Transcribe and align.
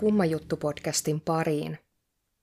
Tervetuloa 0.00 0.10
Kummajuttu-podcastin 0.10 1.20
pariin. 1.24 1.78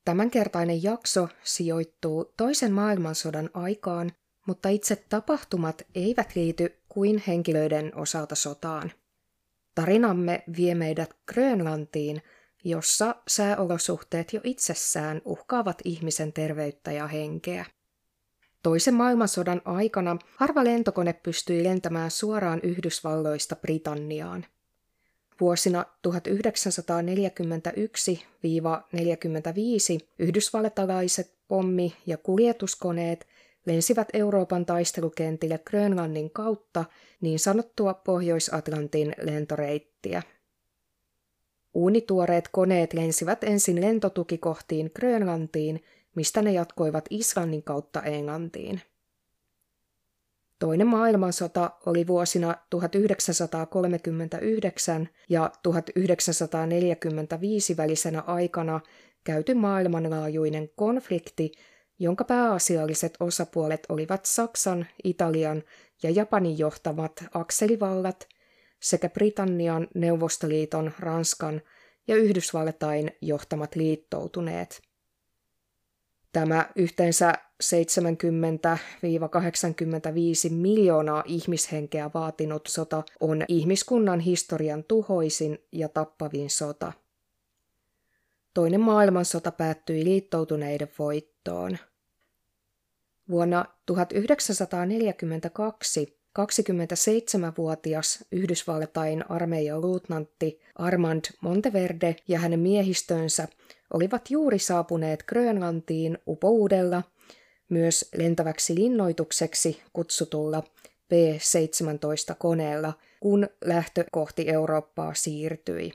Tämänkertainen 0.05 0.83
jakso 0.83 1.29
sijoittuu 1.43 2.33
toisen 2.37 2.71
maailmansodan 2.71 3.49
aikaan, 3.53 4.11
mutta 4.47 4.69
itse 4.69 4.95
tapahtumat 5.09 5.81
eivät 5.95 6.35
liity 6.35 6.81
kuin 6.89 7.23
henkilöiden 7.27 7.91
osalta 7.95 8.35
sotaan. 8.35 8.91
Tarinamme 9.75 10.43
vie 10.57 10.75
meidät 10.75 11.09
Grönlantiin, 11.33 12.21
jossa 12.63 13.15
sääolosuhteet 13.27 14.33
jo 14.33 14.41
itsessään 14.43 15.21
uhkaavat 15.25 15.77
ihmisen 15.83 16.33
terveyttä 16.33 16.91
ja 16.91 17.07
henkeä. 17.07 17.65
Toisen 18.63 18.93
maailmansodan 18.93 19.61
aikana 19.65 20.17
harva 20.35 20.63
lentokone 20.63 21.13
pystyi 21.13 21.63
lentämään 21.63 22.11
suoraan 22.11 22.59
Yhdysvalloista 22.63 23.55
Britanniaan. 23.55 24.45
Vuosina 25.41 25.85
1941-45 26.07 26.11
yhdysvaltalaiset 30.19 31.37
pommi- 31.47 31.93
ja 32.05 32.17
kuljetuskoneet 32.17 33.27
lensivät 33.65 34.07
Euroopan 34.13 34.65
taistelukentille 34.65 35.59
Grönlannin 35.65 36.31
kautta 36.31 36.85
niin 37.21 37.39
sanottua 37.39 37.93
Pohjois-Atlantin 37.93 39.13
lentoreittiä. 39.21 40.21
Uunituoreet 41.73 42.47
koneet 42.51 42.93
lensivät 42.93 43.43
ensin 43.43 43.81
lentotukikohtiin 43.81 44.91
Grönlantiin, 44.95 45.83
mistä 46.15 46.41
ne 46.41 46.51
jatkoivat 46.51 47.05
Islannin 47.09 47.63
kautta 47.63 48.01
Englantiin. 48.01 48.81
Toinen 50.59 50.87
maailmansota 50.87 51.71
oli 51.85 52.07
vuosina 52.07 52.55
1939 52.69 55.09
ja 55.29 55.51
1945 55.63 57.77
välisenä 57.77 58.21
aikana 58.21 58.79
käyty 59.23 59.53
maailmanlaajuinen 59.53 60.69
konflikti, 60.75 61.51
jonka 61.99 62.23
pääasialliset 62.23 63.13
osapuolet 63.19 63.85
olivat 63.89 64.25
Saksan, 64.25 64.87
Italian 65.03 65.63
ja 66.03 66.09
Japanin 66.09 66.57
johtamat 66.57 67.25
akselivallat 67.33 68.27
sekä 68.79 69.09
Britannian, 69.09 69.87
Neuvostoliiton, 69.95 70.91
Ranskan 70.99 71.61
ja 72.07 72.15
Yhdysvaltain 72.15 73.11
johtamat 73.21 73.75
liittoutuneet. 73.75 74.81
Tämä 76.31 76.69
yhteensä 76.75 77.33
70-85 77.63 77.67
miljoonaa 80.53 81.23
ihmishenkeä 81.25 82.11
vaatinut 82.13 82.67
sota 82.67 83.03
on 83.19 83.45
ihmiskunnan 83.47 84.19
historian 84.19 84.83
tuhoisin 84.83 85.59
ja 85.71 85.89
tappavin 85.89 86.49
sota. 86.49 86.93
Toinen 88.53 88.81
maailmansota 88.81 89.51
päättyi 89.51 90.03
liittoutuneiden 90.03 90.89
voittoon. 90.99 91.77
Vuonna 93.29 93.65
1942 93.85 96.17
27-vuotias 96.39 98.25
Yhdysvaltain 98.31 99.31
armeijan 99.31 99.81
luutnantti 99.81 100.59
Armand 100.75 101.25
Monteverde 101.41 102.15
ja 102.27 102.39
hänen 102.39 102.59
miehistönsä 102.59 103.47
olivat 103.93 104.31
juuri 104.31 104.59
saapuneet 104.59 105.23
Grönlantiin 105.23 106.17
upouudella, 106.27 107.03
myös 107.69 108.09
lentäväksi 108.15 108.75
linnoitukseksi 108.75 109.81
kutsutulla 109.93 110.63
B-17-koneella, 111.09 112.93
kun 113.19 113.47
lähtö 113.65 114.05
kohti 114.11 114.49
Eurooppaa 114.49 115.13
siirtyi. 115.13 115.93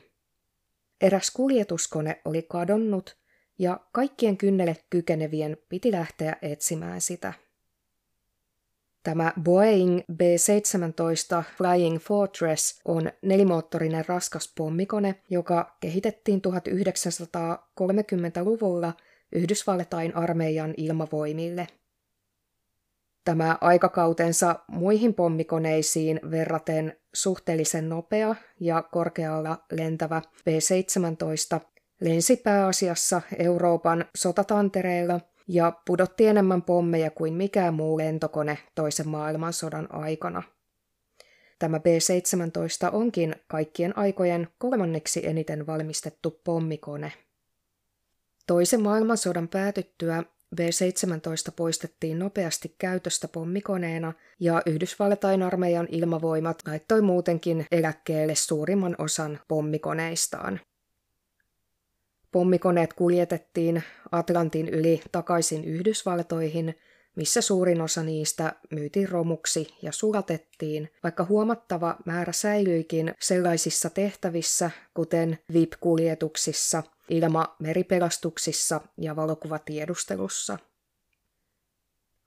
Eräs 1.01 1.31
kuljetuskone 1.31 2.21
oli 2.25 2.41
kadonnut 2.41 3.17
ja 3.59 3.79
kaikkien 3.91 4.37
kynnelle 4.37 4.77
kykenevien 4.89 5.57
piti 5.69 5.91
lähteä 5.91 6.37
etsimään 6.41 7.01
sitä. 7.01 7.33
Tämä 9.03 9.33
Boeing 9.43 9.99
B-17 10.15 11.43
Flying 11.57 11.99
Fortress 11.99 12.81
on 12.85 13.11
nelimoottorinen 13.21 14.05
raskas 14.07 14.53
pommikone, 14.57 15.15
joka 15.29 15.77
kehitettiin 15.79 16.41
1930-luvulla 16.47 18.93
Yhdysvaltain 19.35 20.15
armeijan 20.15 20.73
ilmavoimille. 20.77 21.67
Tämä 23.25 23.57
aikakautensa 23.61 24.55
muihin 24.67 25.13
pommikoneisiin 25.13 26.19
verraten 26.31 26.97
suhteellisen 27.13 27.89
nopea 27.89 28.35
ja 28.59 28.81
korkealla 28.81 29.63
lentävä 29.71 30.21
B-17 30.45 31.59
lensi 32.01 32.35
pääasiassa 32.35 33.21
Euroopan 33.39 34.05
sotatantereilla– 34.15 35.19
ja 35.47 35.73
pudotti 35.87 36.27
enemmän 36.27 36.61
pommeja 36.61 37.11
kuin 37.11 37.33
mikään 37.33 37.73
muu 37.73 37.97
lentokone 37.97 38.57
toisen 38.75 39.09
maailmansodan 39.09 39.87
aikana. 39.95 40.43
Tämä 41.59 41.79
B-17 41.79 42.95
onkin 42.95 43.35
kaikkien 43.47 43.97
aikojen 43.97 44.47
kolmanneksi 44.57 45.27
eniten 45.27 45.67
valmistettu 45.67 46.41
pommikone. 46.43 47.11
Toisen 48.47 48.81
maailmansodan 48.81 49.47
päätyttyä 49.47 50.23
B-17 50.55 51.53
poistettiin 51.55 52.19
nopeasti 52.19 52.75
käytöstä 52.77 53.27
pommikoneena 53.27 54.13
ja 54.39 54.61
Yhdysvaltain 54.65 55.43
armeijan 55.43 55.87
ilmavoimat 55.91 56.57
laittoi 56.67 57.01
muutenkin 57.01 57.65
eläkkeelle 57.71 58.35
suurimman 58.35 58.95
osan 58.97 59.39
pommikoneistaan. 59.47 60.59
Pommikoneet 62.31 62.93
kuljetettiin 62.93 63.83
Atlantin 64.11 64.69
yli 64.69 65.01
takaisin 65.11 65.63
Yhdysvaltoihin, 65.63 66.75
missä 67.15 67.41
suurin 67.41 67.81
osa 67.81 68.03
niistä 68.03 68.53
myytiin 68.71 69.09
romuksi 69.09 69.67
ja 69.81 69.91
sulatettiin, 69.91 70.91
vaikka 71.03 71.25
huomattava 71.25 71.95
määrä 72.05 72.33
säilyikin 72.33 73.13
sellaisissa 73.19 73.89
tehtävissä, 73.89 74.71
kuten 74.93 75.39
VIP-kuljetuksissa, 75.53 76.83
ilma-meripelastuksissa 77.09 78.81
ja 78.97 79.15
valokuvatiedustelussa. 79.15 80.57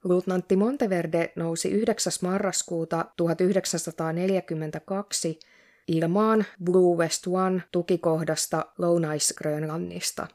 Luutnantti 0.03 0.55
Monteverde 0.55 1.33
nousi 1.35 1.71
9. 1.71 2.13
marraskuuta 2.21 3.05
1942 3.17 5.39
ilmaan 5.87 6.45
Blue 6.63 6.97
West 6.97 7.27
One 7.27 7.63
tukikohdasta 7.71 8.65
Lounais-Grönlannista. 8.77 10.27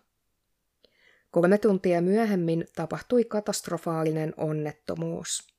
Kolme 1.31 1.59
tuntia 1.59 2.03
myöhemmin 2.03 2.67
tapahtui 2.77 3.25
katastrofaalinen 3.25 4.35
onnettomuus. 4.37 5.52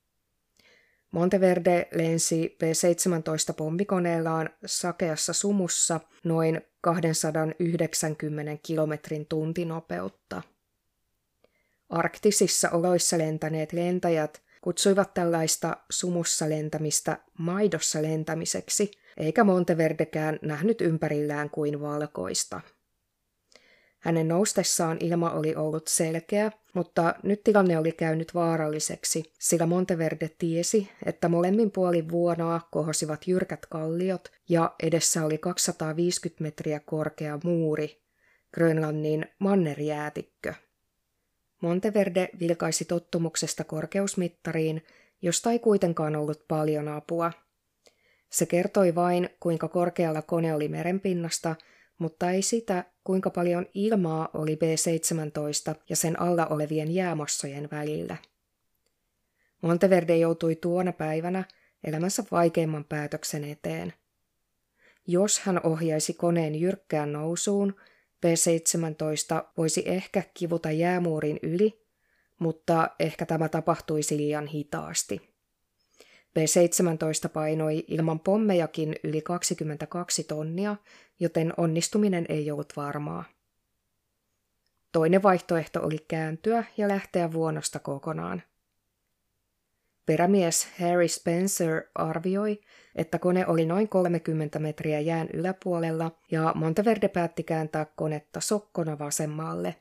Monteverde 1.13 1.87
lensi 1.91 2.55
P-17 2.59 3.53
pommikoneellaan 3.57 4.49
sakeassa 4.65 5.33
sumussa 5.33 5.99
noin 6.23 6.61
290 6.81 8.57
kilometrin 8.63 9.25
tuntinopeutta. 9.25 10.41
Arktisissa 11.89 12.69
oloissa 12.69 13.17
lentäneet 13.17 13.73
lentäjät 13.73 14.41
kutsuivat 14.61 15.13
tällaista 15.13 15.77
sumussa 15.89 16.49
lentämistä 16.49 17.17
maidossa 17.37 18.01
lentämiseksi– 18.01 18.91
eikä 19.17 19.43
Monteverdekään 19.43 20.39
nähnyt 20.41 20.81
ympärillään 20.81 21.49
kuin 21.49 21.81
valkoista. 21.81 22.61
Hänen 24.03 24.27
noustessaan 24.27 24.97
ilma 24.99 25.31
oli 25.31 25.55
ollut 25.55 25.87
selkeä, 25.87 26.51
mutta 26.73 27.15
nyt 27.23 27.43
tilanne 27.43 27.77
oli 27.77 27.91
käynyt 27.91 28.33
vaaralliseksi, 28.33 29.33
sillä 29.39 29.65
Monteverde 29.65 30.29
tiesi, 30.37 30.89
että 31.05 31.29
molemmin 31.29 31.71
puolin 31.71 32.09
vuonoa 32.09 32.61
kohosivat 32.71 33.27
jyrkät 33.27 33.65
kalliot 33.65 34.31
ja 34.49 34.75
edessä 34.83 35.25
oli 35.25 35.37
250 35.37 36.43
metriä 36.43 36.79
korkea 36.79 37.39
muuri, 37.43 38.01
Grönlannin 38.53 39.25
mannerjäätikkö. 39.39 40.53
Monteverde 41.61 42.29
vilkaisi 42.39 42.85
tottumuksesta 42.85 43.63
korkeusmittariin, 43.63 44.83
josta 45.21 45.51
ei 45.51 45.59
kuitenkaan 45.59 46.15
ollut 46.15 46.47
paljon 46.47 46.87
apua– 46.87 47.31
se 48.33 48.45
kertoi 48.45 48.95
vain, 48.95 49.29
kuinka 49.39 49.67
korkealla 49.67 50.21
kone 50.21 50.53
oli 50.53 50.67
merenpinnasta, 50.67 51.55
mutta 51.97 52.31
ei 52.31 52.41
sitä, 52.41 52.85
kuinka 53.03 53.29
paljon 53.29 53.65
ilmaa 53.73 54.29
oli 54.33 54.55
B-17 54.55 55.75
ja 55.89 55.95
sen 55.95 56.21
alla 56.21 56.45
olevien 56.45 56.95
jäämassojen 56.95 57.69
välillä. 57.71 58.17
Monteverde 59.61 60.17
joutui 60.17 60.55
tuona 60.55 60.91
päivänä 60.91 61.43
elämänsä 61.83 62.23
vaikeimman 62.31 62.83
päätöksen 62.83 63.43
eteen. 63.43 63.93
Jos 65.07 65.39
hän 65.39 65.59
ohjaisi 65.63 66.13
koneen 66.13 66.55
jyrkkään 66.55 67.13
nousuun, 67.13 67.75
B-17 68.21 69.45
voisi 69.57 69.83
ehkä 69.85 70.23
kivuta 70.33 70.71
jäämuurin 70.71 71.39
yli, 71.43 71.83
mutta 72.39 72.89
ehkä 72.99 73.25
tämä 73.25 73.49
tapahtuisi 73.49 74.17
liian 74.17 74.47
hitaasti. 74.47 75.33
B-17 76.33 77.29
painoi 77.33 77.83
ilman 77.87 78.19
pommejakin 78.19 78.95
yli 79.03 79.21
22 79.21 80.23
tonnia, 80.23 80.75
joten 81.19 81.53
onnistuminen 81.57 82.25
ei 82.29 82.51
ollut 82.51 82.73
varmaa. 82.75 83.23
Toinen 84.91 85.23
vaihtoehto 85.23 85.81
oli 85.83 86.05
kääntyä 86.07 86.63
ja 86.77 86.87
lähteä 86.87 87.33
vuonosta 87.33 87.79
kokonaan. 87.79 88.43
Perämies 90.05 90.67
Harry 90.79 91.07
Spencer 91.07 91.83
arvioi, 91.95 92.61
että 92.95 93.19
kone 93.19 93.47
oli 93.47 93.65
noin 93.65 93.89
30 93.89 94.59
metriä 94.59 94.99
jään 94.99 95.27
yläpuolella 95.33 96.11
ja 96.31 96.51
Monteverde 96.55 97.07
päätti 97.07 97.43
kääntää 97.43 97.85
konetta 97.95 98.41
sokkona 98.41 98.99
vasemmalle. 98.99 99.75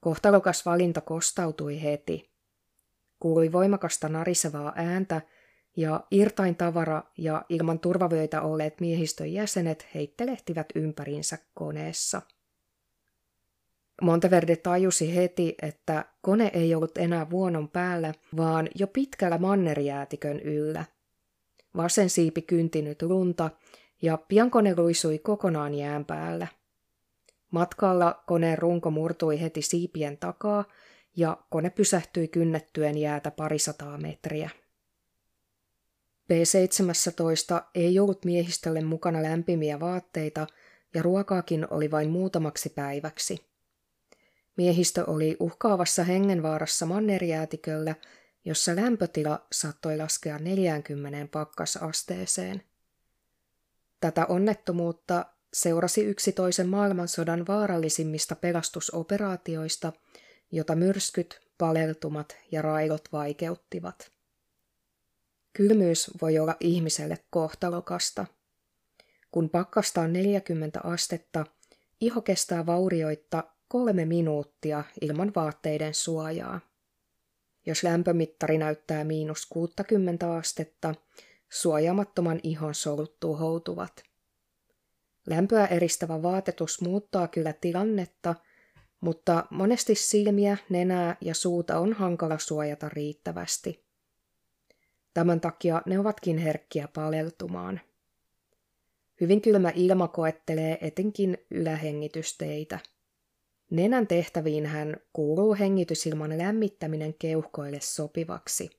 Kohtalokas 0.00 0.66
valinta 0.66 1.00
kostautui 1.00 1.82
heti. 1.82 2.30
Kuului 3.20 3.52
voimakasta 3.52 4.08
narisevaa 4.08 4.72
ääntä 4.76 5.20
ja 5.76 6.00
irtain 6.10 6.56
tavara 6.56 7.02
ja 7.18 7.44
ilman 7.48 7.78
turvavöitä 7.78 8.42
olleet 8.42 8.80
miehistön 8.80 9.32
jäsenet 9.32 9.86
heittelehtivät 9.94 10.66
ympärinsä 10.74 11.38
koneessa. 11.54 12.22
Monteverde 14.02 14.56
tajusi 14.56 15.16
heti, 15.16 15.54
että 15.62 16.04
kone 16.22 16.50
ei 16.54 16.74
ollut 16.74 16.98
enää 16.98 17.30
vuonon 17.30 17.68
päällä, 17.68 18.14
vaan 18.36 18.68
jo 18.74 18.86
pitkällä 18.86 19.38
mannerjäätikön 19.38 20.40
yllä. 20.40 20.84
Vasen 21.76 22.10
siipi 22.10 22.42
kyntinyt 22.42 23.02
lunta 23.02 23.50
ja 24.02 24.18
pian 24.28 24.50
kone 24.50 24.74
luisui 24.76 25.18
kokonaan 25.18 25.74
jään 25.74 26.04
päällä. 26.04 26.46
Matkalla 27.50 28.22
koneen 28.26 28.58
runko 28.58 28.90
murtui 28.90 29.40
heti 29.40 29.62
siipien 29.62 30.18
takaa 30.18 30.64
ja 31.16 31.36
kone 31.50 31.70
pysähtyi 31.70 32.28
kynnettyen 32.28 32.98
jäätä 32.98 33.30
parisataa 33.30 33.98
metriä. 33.98 34.50
B-17 36.28 37.62
ei 37.74 37.98
ollut 37.98 38.24
miehistölle 38.24 38.80
mukana 38.80 39.22
lämpimiä 39.22 39.80
vaatteita 39.80 40.46
ja 40.94 41.02
ruokaakin 41.02 41.66
oli 41.70 41.90
vain 41.90 42.10
muutamaksi 42.10 42.68
päiväksi. 42.68 43.52
Miehistö 44.56 45.04
oli 45.06 45.36
uhkaavassa 45.40 46.04
hengenvaarassa 46.04 46.86
mannerjäätiköllä, 46.86 47.94
jossa 48.44 48.76
lämpötila 48.76 49.46
saattoi 49.52 49.96
laskea 49.96 50.38
40 50.38 51.28
pakkasasteeseen. 51.32 52.62
Tätä 54.00 54.26
onnettomuutta 54.26 55.26
seurasi 55.52 56.04
yksi 56.04 56.32
toisen 56.32 56.68
maailmansodan 56.68 57.46
vaarallisimmista 57.46 58.36
pelastusoperaatioista, 58.36 59.92
jota 60.52 60.76
myrskyt, 60.76 61.40
paleltumat 61.58 62.36
ja 62.52 62.62
railot 62.62 63.08
vaikeuttivat. 63.12 64.11
Kylmyys 65.52 66.10
voi 66.22 66.38
olla 66.38 66.56
ihmiselle 66.60 67.18
kohtalokasta. 67.30 68.26
Kun 69.30 69.50
pakkasta 69.50 70.00
on 70.00 70.12
40 70.12 70.80
astetta, 70.84 71.46
iho 72.00 72.22
kestää 72.22 72.66
vaurioitta 72.66 73.44
kolme 73.68 74.04
minuuttia 74.04 74.84
ilman 75.00 75.32
vaatteiden 75.36 75.94
suojaa. 75.94 76.60
Jos 77.66 77.82
lämpömittari 77.82 78.58
näyttää 78.58 79.04
miinus 79.04 79.46
60 79.46 80.34
astetta, 80.34 80.94
suojaamattoman 81.50 82.40
ihon 82.42 82.74
solut 82.74 83.20
tuhoutuvat. 83.20 84.02
Lämpöä 85.26 85.66
eristävä 85.66 86.22
vaatetus 86.22 86.80
muuttaa 86.80 87.28
kyllä 87.28 87.52
tilannetta, 87.52 88.34
mutta 89.00 89.46
monesti 89.50 89.94
silmiä, 89.94 90.56
nenää 90.68 91.16
ja 91.20 91.34
suuta 91.34 91.78
on 91.78 91.92
hankala 91.92 92.38
suojata 92.38 92.88
riittävästi. 92.88 93.91
Tämän 95.14 95.40
takia 95.40 95.82
ne 95.86 95.98
ovatkin 95.98 96.38
herkkiä 96.38 96.88
paleltumaan. 96.88 97.80
Hyvin 99.20 99.40
kylmä 99.40 99.72
ilma 99.74 100.08
koettelee 100.08 100.78
etenkin 100.80 101.38
ylähengitysteitä. 101.50 102.78
Nenän 103.70 104.06
tehtäviin 104.06 104.66
hän 104.66 104.96
kuuluu 105.12 105.56
hengitysilman 105.58 106.38
lämmittäminen 106.38 107.14
keuhkoille 107.14 107.80
sopivaksi. 107.80 108.70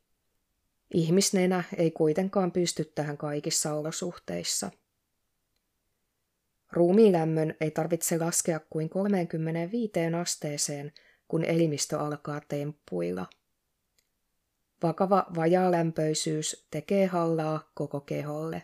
Ihmisnenä 0.94 1.63
ei 1.77 1.91
kuitenkaan 1.91 2.51
pysty 2.51 2.91
tähän 2.95 3.18
kaikissa 3.18 3.74
olosuhteissa. 3.74 4.71
Ruumiilämmön 6.71 7.56
ei 7.62 7.71
tarvitse 7.71 8.18
laskea 8.18 8.59
kuin 8.69 8.89
35 8.89 9.91
asteeseen, 10.21 10.91
kun 11.27 11.44
elimistö 11.44 12.00
alkaa 12.00 12.41
temppuilla. 12.47 13.25
Vakava 14.83 15.25
vajaalämpöisyys 15.35 16.68
tekee 16.71 17.06
hallaa 17.06 17.71
koko 17.74 18.00
keholle. 18.00 18.63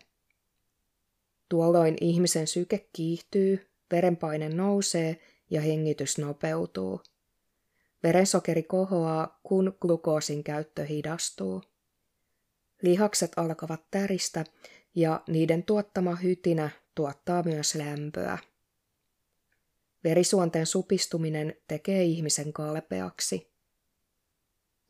Tuolloin 1.50 1.98
ihmisen 2.02 2.48
syke 2.48 2.90
kiihtyy, 2.94 3.70
verenpaine 3.92 4.50
nousee 4.50 5.22
ja 5.50 5.62
hengitys 5.62 6.18
nopeutuu. 6.18 7.02
Verensokeri 8.04 8.64
kohoaa, 8.64 9.40
kun 9.44 9.78
glukoosin 9.82 10.44
käyttö 10.44 10.86
hidastuu. 10.86 11.64
Lihakset 12.82 13.32
alkavat 13.36 13.82
täristä 13.92 14.46
ja 14.96 15.22
niiden 15.28 15.64
tuottama 15.64 16.16
hytinä 16.16 16.70
tuottaa 16.96 17.44
myös 17.44 17.76
lämpöä. 17.76 18.38
Verisuonten 20.04 20.66
supistuminen 20.66 21.56
tekee 21.68 22.04
ihmisen 22.04 22.54
kalpeaksi. 22.54 23.52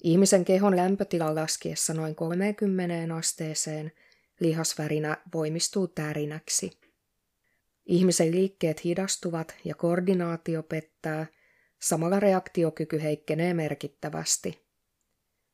Ihmisen 0.04 0.46
kehon 0.46 0.76
lämpötilan 0.76 1.36
laskiessa 1.36 1.94
noin 1.94 2.16
30 2.16 3.16
asteeseen 3.16 3.92
lihasvärinä 4.40 5.18
voimistuu 5.34 5.88
tärinäksi. 5.88 6.72
Ihmisen 7.86 8.32
liikkeet 8.32 8.84
hidastuvat 8.84 9.56
ja 9.66 9.76
koordinaatio 9.76 10.64
pettää, 10.64 11.28
samalla 11.80 12.20
reaktiokyky 12.20 13.04
heikkenee 13.04 13.54
merkittävästi. 13.54 14.62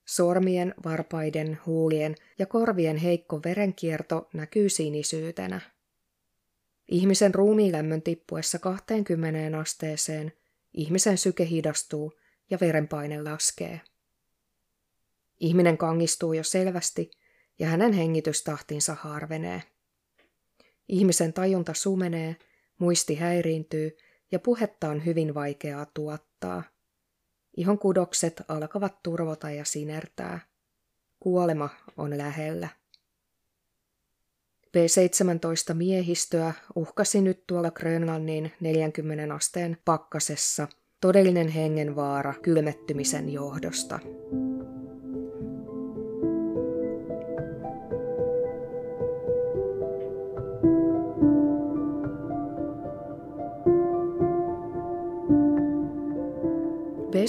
Sormien, 0.05 0.73
varpaiden, 0.85 1.59
huulien 1.65 2.15
ja 2.39 2.45
korvien 2.45 2.97
heikko 2.97 3.41
verenkierto 3.45 4.29
näkyy 4.33 4.69
sinisyytenä. 4.69 5.61
Ihmisen 6.87 7.35
ruumiilämmön 7.35 8.01
tippuessa 8.01 8.59
20 8.59 9.59
asteeseen 9.59 10.31
ihmisen 10.73 11.17
syke 11.17 11.45
hidastuu 11.49 12.13
ja 12.49 12.57
verenpaine 12.61 13.21
laskee. 13.23 13.81
Ihminen 15.39 15.77
kangistuu 15.77 16.33
jo 16.33 16.43
selvästi 16.43 17.11
ja 17.59 17.67
hänen 17.67 17.93
hengitystahtinsa 17.93 18.95
harvenee. 18.99 19.63
Ihmisen 20.87 21.33
tajunta 21.33 21.73
sumenee, 21.73 22.35
muisti 22.79 23.15
häiriintyy 23.15 23.97
ja 24.31 24.39
puhetta 24.39 24.89
on 24.89 25.05
hyvin 25.05 25.33
vaikeaa 25.33 25.85
tuottaa. 25.93 26.63
Ihon 27.57 27.79
kudokset 27.79 28.41
alkavat 28.47 29.03
turvota 29.03 29.51
ja 29.51 29.65
sinertää. 29.65 30.39
Kuolema 31.19 31.69
on 31.97 32.17
lähellä. 32.17 32.67
B-17 34.71 35.73
miehistöä 35.73 36.53
uhkasi 36.75 37.21
nyt 37.21 37.47
tuolla 37.47 37.71
Grönlannin 37.71 38.51
40 38.59 39.35
asteen 39.35 39.77
pakkasessa 39.85 40.67
todellinen 41.01 41.47
hengenvaara 41.47 42.33
kylmettymisen 42.33 43.29
johdosta. 43.29 43.99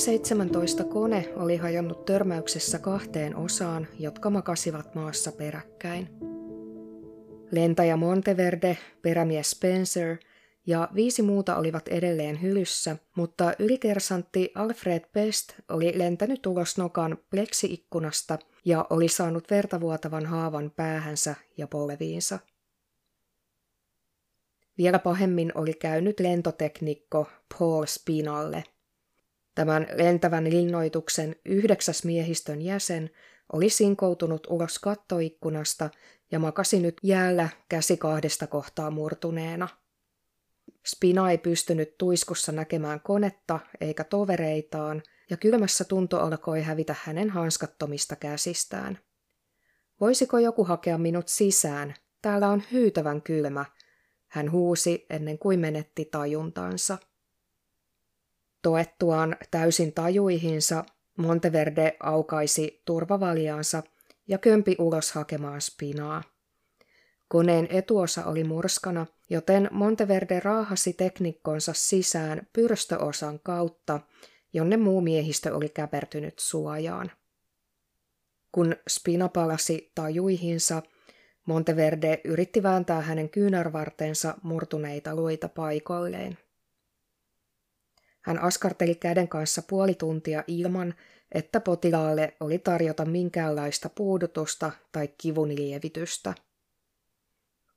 B-17-kone 0.07 1.33
oli 1.37 1.57
hajonnut 1.57 2.05
törmäyksessä 2.05 2.79
kahteen 2.79 3.37
osaan, 3.37 3.87
jotka 3.99 4.31
makasivat 4.31 4.95
maassa 4.95 5.33
peräkkäin. 5.33 6.09
Lentäjä 7.51 7.97
Monteverde, 7.97 8.79
perämies 9.03 9.51
Spencer 9.51 10.17
ja 10.67 10.89
viisi 10.95 11.23
muuta 11.23 11.57
olivat 11.57 11.89
edelleen 11.89 12.43
hylyssä, 12.43 12.97
mutta 13.17 13.53
ylikersantti 13.59 14.53
Alfred 14.55 15.05
Best 15.13 15.53
oli 15.69 15.99
lentänyt 15.99 16.47
ulos 16.47 16.79
nokan 16.79 17.19
pleksiikkunasta 17.31 18.39
ja 18.65 18.87
oli 18.91 19.09
saanut 19.09 19.51
vertavuotavan 19.51 20.27
haavan 20.27 20.73
päähänsä 20.77 21.35
ja 21.57 21.67
polviinsa. 21.67 22.39
Vielä 24.79 24.99
pahemmin 24.99 25.53
oli 25.55 25.75
käynyt 25.75 26.21
lentoteknikko 26.21 27.27
Paul 27.59 27.85
Spinalle– 27.87 28.65
Tämän 29.57 29.87
lentävän 29.95 30.51
linnoituksen 30.51 31.37
yhdeksäs 31.45 32.05
miehistön 32.05 32.63
jäsen 32.63 33.11
oli 33.53 33.71
sinkoutunut 33.71 34.47
ulos 34.51 34.79
kattoikkunasta 34.79 35.91
ja 36.31 36.39
makasi 36.39 36.81
nyt 36.81 36.97
jäällä 37.03 37.49
käsi 37.69 37.97
kahdesta 37.97 38.47
kohtaa 38.47 38.91
murtuneena. 38.91 39.69
Spina 40.87 41.31
ei 41.31 41.39
pystynyt 41.39 41.99
tuiskussa 41.99 42.53
näkemään 42.53 43.01
konetta 43.01 43.61
eikä 43.81 44.05
tovereitaan, 44.05 45.03
ja 45.31 45.37
kylmässä 45.37 45.85
tunto 45.85 46.21
alkoi 46.21 46.63
hävitä 46.63 46.95
hänen 47.03 47.31
hanskattomista 47.31 48.17
käsistään. 48.17 48.99
Voisiko 50.01 50.39
joku 50.39 50.65
hakea 50.65 50.99
minut 50.99 51.29
sisään? 51.29 51.95
Täällä 52.23 52.49
on 52.49 52.63
hyytävän 52.73 53.23
kylmä, 53.23 53.65
hän 54.29 54.53
huusi 54.53 55.07
ennen 55.11 55.39
kuin 55.39 55.61
menetti 55.61 56.05
tajuntansa. 56.05 56.99
Toettuaan 58.67 59.37
täysin 59.51 59.93
tajuihinsa, 59.93 60.85
Monteverde 61.17 61.97
aukaisi 62.01 62.83
turvavaljaansa 62.85 63.83
ja 64.29 64.39
kömpi 64.39 64.77
ulos 64.79 65.13
hakemaan 65.13 65.61
spinaa. 65.61 66.23
Koneen 67.29 67.69
etuosa 67.71 68.25
oli 68.25 68.45
murskana, 68.45 69.07
joten 69.31 69.69
Monteverde 69.73 70.41
raahasi 70.41 70.93
teknikkonsa 70.93 71.73
sisään 71.73 72.47
pyrstöosan 72.53 73.41
kautta, 73.41 74.01
jonne 74.53 74.77
muu 74.77 75.01
miehistö 75.01 75.57
oli 75.57 75.69
käpertynyt 75.69 76.39
suojaan. 76.39 77.11
Kun 78.53 78.77
Spina 78.89 79.29
palasi 79.29 79.93
tajuihinsa, 79.95 80.83
Monteverde 81.45 82.21
yritti 82.25 82.63
vääntää 82.63 83.01
hänen 83.01 83.29
kyynärvartensa 83.29 84.35
murtuneita 84.43 85.15
luita 85.15 85.49
paikoilleen. 85.49 86.39
Hän 88.27 88.39
askarteli 88.39 88.95
käden 88.95 89.29
kanssa 89.29 89.63
puoli 89.69 89.95
tuntia 89.95 90.45
ilman, 90.47 90.95
että 91.33 91.61
potilaalle 91.61 92.37
oli 92.41 92.59
tarjota 92.59 93.05
minkäänlaista 93.05 93.89
puudutusta 93.89 94.73
tai 94.93 95.09
kivun 95.19 95.57
lievitystä. 95.57 96.35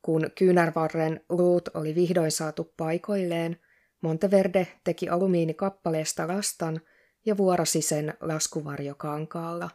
Kun 0.01 0.29
kyynärvarren 0.37 1.25
luut 1.29 1.67
oli 1.73 1.95
vihdoin 1.95 2.31
saatu 2.31 2.73
paikoilleen, 2.77 3.57
Monteverde 4.01 4.67
teki 4.83 5.09
alumiinikappaleesta 5.09 6.27
lastan 6.27 6.81
ja 7.25 7.37
vuorasi 7.37 7.81
sen 7.81 8.13
laskuvarjokankaalla. 8.21 9.69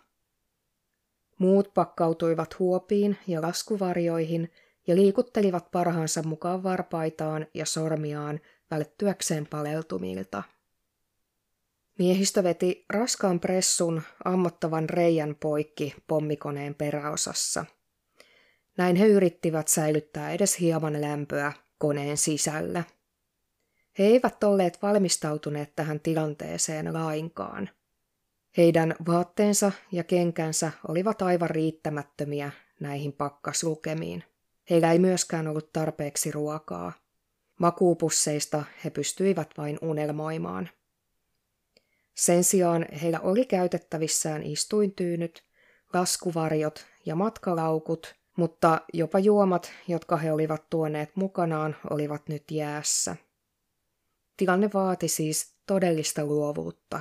Muut 1.38 1.74
pakkautuivat 1.74 2.58
huopiin 2.58 3.16
ja 3.26 3.42
laskuvarjoihin 3.42 4.52
ja 4.86 4.94
liikuttelivat 4.96 5.70
parhaansa 5.70 6.22
mukaan 6.22 6.62
varpaitaan 6.62 7.46
ja 7.54 7.66
sormiaan 7.66 8.40
välttyäkseen 8.70 9.46
paleltumilta. 9.46 10.42
Miehistö 11.98 12.42
veti 12.42 12.84
raskaan 12.90 13.40
pressun 13.40 14.02
ammottavan 14.24 14.88
reijän 14.88 15.36
poikki 15.40 15.94
pommikoneen 16.06 16.74
peräosassa. 16.74 17.64
Näin 18.76 18.96
he 18.96 19.06
yrittivät 19.06 19.68
säilyttää 19.68 20.32
edes 20.32 20.60
hieman 20.60 21.00
lämpöä 21.00 21.52
koneen 21.78 22.16
sisällä. 22.16 22.84
He 23.98 24.04
eivät 24.04 24.44
olleet 24.44 24.82
valmistautuneet 24.82 25.76
tähän 25.76 26.00
tilanteeseen 26.00 26.94
lainkaan. 26.94 27.70
Heidän 28.56 28.94
vaatteensa 29.06 29.72
ja 29.92 30.04
kenkänsä 30.04 30.72
olivat 30.88 31.22
aivan 31.22 31.50
riittämättömiä 31.50 32.50
näihin 32.80 33.12
pakkaslukemiin. 33.12 34.24
Heillä 34.70 34.92
ei 34.92 34.98
myöskään 34.98 35.48
ollut 35.48 35.72
tarpeeksi 35.72 36.30
ruokaa. 36.30 36.92
Makuupusseista 37.58 38.64
he 38.84 38.90
pystyivät 38.90 39.50
vain 39.58 39.78
unelmoimaan. 39.82 40.70
Sen 42.14 42.44
sijaan 42.44 42.86
heillä 43.02 43.20
oli 43.20 43.44
käytettävissään 43.44 44.42
istuintyynyt, 44.42 45.44
laskuvarjot 45.92 46.86
ja 47.06 47.14
matkalaukut, 47.14 48.14
mutta 48.36 48.80
jopa 48.92 49.18
juomat, 49.18 49.72
jotka 49.88 50.16
he 50.16 50.32
olivat 50.32 50.70
tuoneet 50.70 51.16
mukanaan, 51.16 51.76
olivat 51.90 52.28
nyt 52.28 52.50
jäässä. 52.50 53.16
Tilanne 54.36 54.70
vaati 54.74 55.08
siis 55.08 55.54
todellista 55.66 56.24
luovuutta. 56.24 57.00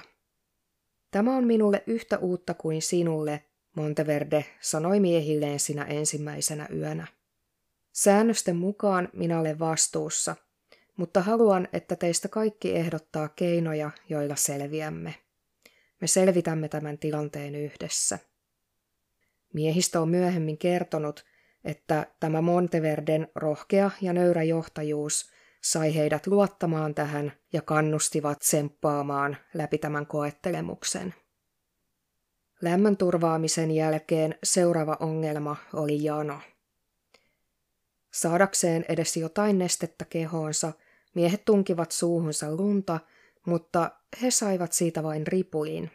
Tämä 1.11 1.37
on 1.37 1.47
minulle 1.47 1.83
yhtä 1.87 2.17
uutta 2.17 2.53
kuin 2.53 2.81
sinulle, 2.81 3.43
Monteverde 3.75 4.45
sanoi 4.61 4.99
miehilleen 4.99 5.59
sinä 5.59 5.83
ensimmäisenä 5.83 6.67
yönä. 6.73 7.07
Säännösten 7.91 8.55
mukaan 8.55 9.09
minä 9.13 9.39
olen 9.39 9.59
vastuussa, 9.59 10.35
mutta 10.97 11.21
haluan, 11.21 11.67
että 11.73 11.95
teistä 11.95 12.27
kaikki 12.27 12.75
ehdottaa 12.75 13.29
keinoja, 13.29 13.91
joilla 14.09 14.35
selviämme. 14.35 15.15
Me 16.01 16.07
selvitämme 16.07 16.69
tämän 16.69 16.97
tilanteen 16.97 17.55
yhdessä. 17.55 18.19
Miehistö 19.53 20.01
on 20.01 20.09
myöhemmin 20.09 20.57
kertonut, 20.57 21.25
että 21.63 22.07
tämä 22.19 22.41
Monteverden 22.41 23.27
rohkea 23.35 23.91
ja 24.01 24.13
nöyrä 24.13 24.43
johtajuus 24.43 25.31
sai 25.61 25.95
heidät 25.95 26.27
luottamaan 26.27 26.95
tähän 26.95 27.33
ja 27.53 27.61
kannustivat 27.61 28.41
semppaamaan 28.41 29.37
läpi 29.53 29.77
tämän 29.77 30.07
koettelemuksen. 30.07 31.13
Lämmön 32.61 32.97
turvaamisen 32.97 33.71
jälkeen 33.71 34.35
seuraava 34.43 34.97
ongelma 34.99 35.55
oli 35.73 36.03
jano. 36.03 36.39
Saadakseen 38.11 38.85
edes 38.89 39.17
jotain 39.17 39.59
nestettä 39.59 40.05
kehoonsa, 40.05 40.73
miehet 41.13 41.45
tunkivat 41.45 41.91
suuhunsa 41.91 42.55
lunta, 42.55 42.99
mutta 43.45 43.91
he 44.21 44.31
saivat 44.31 44.73
siitä 44.73 45.03
vain 45.03 45.27
ripulin. 45.27 45.91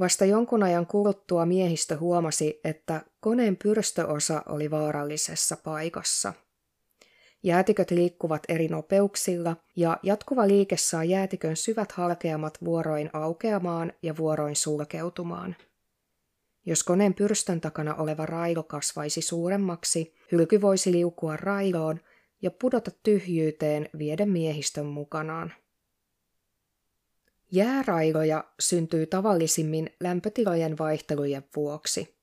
Vasta 0.00 0.24
jonkun 0.24 0.62
ajan 0.62 0.86
kuluttua 0.86 1.46
miehistö 1.46 1.96
huomasi, 1.98 2.60
että 2.64 3.00
koneen 3.20 3.56
pyrstöosa 3.56 4.42
oli 4.48 4.70
vaarallisessa 4.70 5.56
paikassa– 5.64 6.32
Jäätiköt 7.46 7.90
liikkuvat 7.90 8.42
eri 8.48 8.68
nopeuksilla 8.68 9.56
ja 9.76 9.98
jatkuva 10.02 10.48
liike 10.48 10.76
saa 10.76 11.04
jäätikön 11.04 11.56
syvät 11.56 11.92
halkeamat 11.92 12.58
vuoroin 12.64 13.10
aukeamaan 13.12 13.92
ja 14.02 14.16
vuoroin 14.16 14.56
sulkeutumaan. 14.56 15.56
Jos 16.64 16.84
koneen 16.84 17.14
pyrstön 17.14 17.60
takana 17.60 17.94
oleva 17.94 18.26
railo 18.26 18.62
kasvaisi 18.62 19.22
suuremmaksi, 19.22 20.14
hylky 20.32 20.60
voisi 20.60 20.92
liukua 20.92 21.36
railoon 21.36 22.00
ja 22.42 22.50
pudota 22.50 22.90
tyhjyyteen 23.02 23.88
vieden 23.98 24.28
miehistön 24.28 24.86
mukanaan. 24.86 25.52
Jäärailoja 27.52 28.44
syntyy 28.60 29.06
tavallisimmin 29.06 29.90
lämpötilojen 30.00 30.78
vaihtelujen 30.78 31.44
vuoksi– 31.56 32.08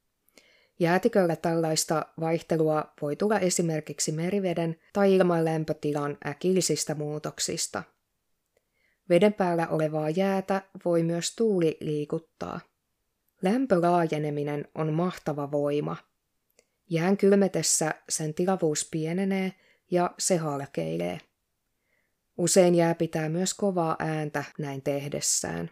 Jäätiköllä 0.80 1.36
tällaista 1.36 2.06
vaihtelua 2.20 2.94
voi 3.02 3.16
tulla 3.16 3.40
esimerkiksi 3.40 4.12
meriveden 4.12 4.76
tai 4.94 5.16
ilman 5.16 5.46
lämpötilan 5.46 6.18
äkillisistä 6.26 6.96
muutoksista. 6.96 7.84
Veden 9.10 9.34
päällä 9.34 9.68
olevaa 9.68 10.10
jäätä 10.10 10.62
voi 10.86 11.04
myös 11.04 11.36
tuuli 11.36 11.78
liikuttaa. 11.80 12.60
Lämpölaajeneminen 13.42 14.68
on 14.76 14.94
mahtava 14.94 15.52
voima. 15.52 15.98
Jään 16.90 17.18
kylmetessä 17.18 17.94
sen 18.10 18.34
tilavuus 18.34 18.88
pienenee 18.92 19.54
ja 19.94 20.12
se 20.20 20.38
halkeilee. 20.38 21.20
Usein 22.38 22.76
jää 22.76 22.96
pitää 22.96 23.30
myös 23.30 23.54
kovaa 23.54 23.96
ääntä 24.00 24.44
näin 24.60 24.82
tehdessään. 24.82 25.72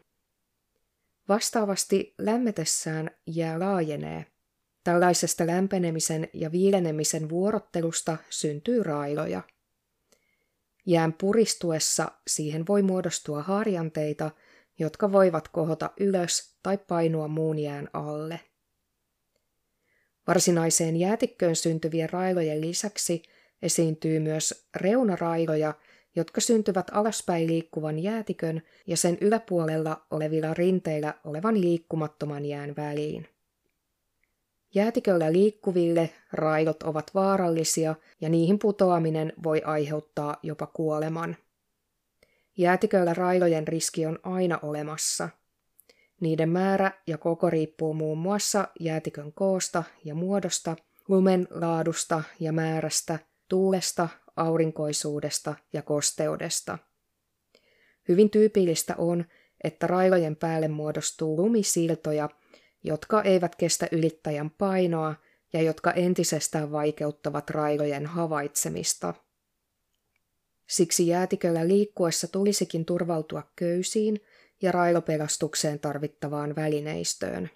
Vastaavasti 1.29 2.15
lämmetessään 2.17 3.11
jää 3.27 3.59
laajenee– 3.59 4.25
Tällaisesta 4.83 5.47
lämpenemisen 5.47 6.29
ja 6.33 6.51
viilenemisen 6.51 7.29
vuorottelusta 7.29 8.17
syntyy 8.29 8.83
railoja. 8.83 9.41
Jään 10.85 11.13
puristuessa 11.13 12.11
siihen 12.27 12.67
voi 12.67 12.81
muodostua 12.81 13.41
harjanteita, 13.41 14.31
jotka 14.79 15.11
voivat 15.11 15.47
kohota 15.47 15.89
ylös 15.99 16.55
tai 16.63 16.77
painua 16.77 17.27
muun 17.27 17.59
jään 17.59 17.89
alle. 17.93 18.39
Varsinaiseen 20.27 20.95
jäätikköön 20.95 21.55
syntyvien 21.55 22.09
railojen 22.09 22.61
lisäksi 22.61 23.23
esiintyy 23.61 24.19
myös 24.19 24.67
reunarailoja, 24.75 25.73
jotka 26.15 26.41
syntyvät 26.41 26.87
alaspäin 26.91 27.47
liikkuvan 27.47 27.99
jäätikön 27.99 28.61
ja 28.87 28.97
sen 28.97 29.17
yläpuolella 29.21 30.05
olevilla 30.11 30.53
rinteillä 30.53 31.13
olevan 31.23 31.61
liikkumattoman 31.61 32.45
jään 32.45 32.75
väliin. 32.75 33.27
Jäätiköllä 34.75 35.31
liikkuville 35.31 36.09
railot 36.33 36.83
ovat 36.83 37.11
vaarallisia 37.15 37.95
ja 38.21 38.29
niihin 38.29 38.59
putoaminen 38.59 39.33
voi 39.43 39.61
aiheuttaa 39.65 40.37
jopa 40.43 40.67
kuoleman. 40.67 41.35
Jäätiköllä 42.57 43.13
railojen 43.13 43.67
riski 43.67 44.05
on 44.05 44.19
aina 44.23 44.59
olemassa. 44.61 45.29
Niiden 46.19 46.49
määrä 46.49 46.91
ja 47.07 47.17
koko 47.17 47.49
riippuu 47.49 47.93
muun 47.93 48.17
muassa 48.17 48.67
jäätikön 48.79 49.33
koosta 49.33 49.83
ja 50.05 50.15
muodosta, 50.15 50.75
lumen 51.07 51.47
laadusta 51.49 52.23
ja 52.39 52.51
määrästä, 52.51 53.19
tuulesta, 53.51 54.09
aurinkoisuudesta 54.35 55.55
ja 55.73 55.81
kosteudesta. 55.81 56.77
Hyvin 58.07 58.29
tyypillistä 58.29 58.95
on, 58.97 59.25
että 59.63 59.87
railojen 59.87 60.35
päälle 60.35 60.67
muodostuu 60.67 61.37
lumisiltoja– 61.37 62.29
jotka 62.83 63.21
eivät 63.21 63.55
kestä 63.55 63.87
ylittäjän 63.91 64.49
painoa 64.49 65.15
ja 65.53 65.61
jotka 65.61 65.91
entisestään 65.91 66.71
vaikeuttavat 66.71 67.49
railojen 67.49 68.05
havaitsemista. 68.05 69.13
Siksi 70.67 71.07
jäätiköllä 71.07 71.67
liikkuessa 71.67 72.27
tulisikin 72.27 72.85
turvautua 72.85 73.43
köysiin 73.55 74.21
ja 74.61 74.71
railopelastukseen 74.71 75.79
tarvittavaan 75.79 76.55
välineistöön. 76.55 77.49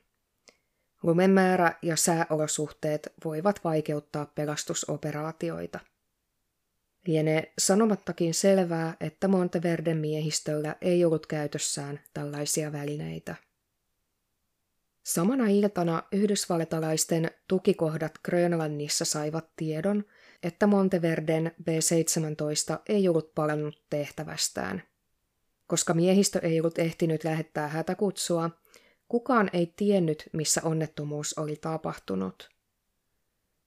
Lumen 1.06 1.32
määrä 1.32 1.74
ja 1.82 1.96
sääolosuhteet 1.96 3.14
voivat 3.26 3.64
vaikeuttaa 3.64 4.26
pelastusoperaatioita. 4.26 5.80
Lienee 7.08 7.54
sanomattakin 7.58 8.34
selvää, 8.34 8.98
että 9.00 9.28
Monteverden 9.28 9.98
miehistöllä 9.98 10.76
ei 10.82 11.06
ollut 11.06 11.28
käytössään 11.28 12.00
tällaisia 12.14 12.72
välineitä. 12.72 13.36
Samana 15.04 15.48
iltana 15.48 16.04
yhdysvaltalaisten 16.12 17.32
tukikohdat 17.48 18.18
Grönlannissa 18.24 19.06
saivat 19.06 19.50
tiedon, 19.56 20.06
että 20.44 20.68
Monteverden 20.68 21.52
B-17 21.64 22.80
ei 22.90 23.08
ollut 23.08 23.36
palannut 23.36 23.84
tehtävästään. 23.90 24.84
Koska 25.68 25.94
miehistö 25.94 26.40
ei 26.40 26.60
ollut 26.60 26.80
ehtinyt 26.80 27.24
lähettää 27.24 27.68
hätäkutsua, 27.68 28.50
kukaan 29.08 29.50
ei 29.54 29.74
tiennyt, 29.76 30.30
missä 30.34 30.62
onnettomuus 30.64 31.34
oli 31.38 31.56
tapahtunut. 31.56 32.50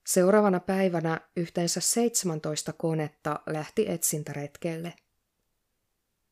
Seuraavana 0.07 0.61
päivänä 0.61 1.21
yhteensä 1.37 1.81
17 1.81 2.73
konetta 2.73 3.41
lähti 3.47 3.89
etsintäretkelle. 3.89 4.95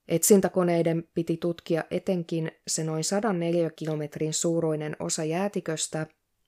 Etsintäkoneiden 0.08 1.08
piti 1.14 1.36
tutkia 1.36 1.84
etenkin 1.90 2.52
se 2.66 2.84
noin 2.84 3.04
104 3.04 3.70
kilometrin 3.70 4.34
suuruinen 4.34 4.96
osa 4.98 5.24
jäätiköstä, 5.24 6.06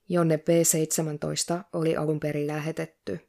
jonne 0.09 0.37
B-17 0.37 1.63
oli 1.73 1.95
alun 1.95 2.19
perin 2.19 2.47
lähetetty. 2.47 3.19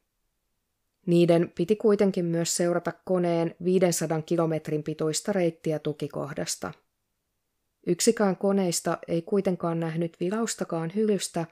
Niiden 1.05 1.51
piti 1.55 1.75
kuitenkin 1.75 2.25
myös 2.25 2.57
seurata 2.57 2.91
koneen 3.05 3.55
500 3.63 4.21
kilometrin 4.21 4.83
pituista 4.83 5.33
reittiä 5.33 5.79
tukikohdasta. 5.79 6.71
Yksikään 7.87 8.37
koneista 8.37 8.97
ei 9.07 9.21
kuitenkaan 9.21 9.79
nähnyt 9.79 10.17
vilaustakaan 10.19 10.91
hylystä, 10.95 11.45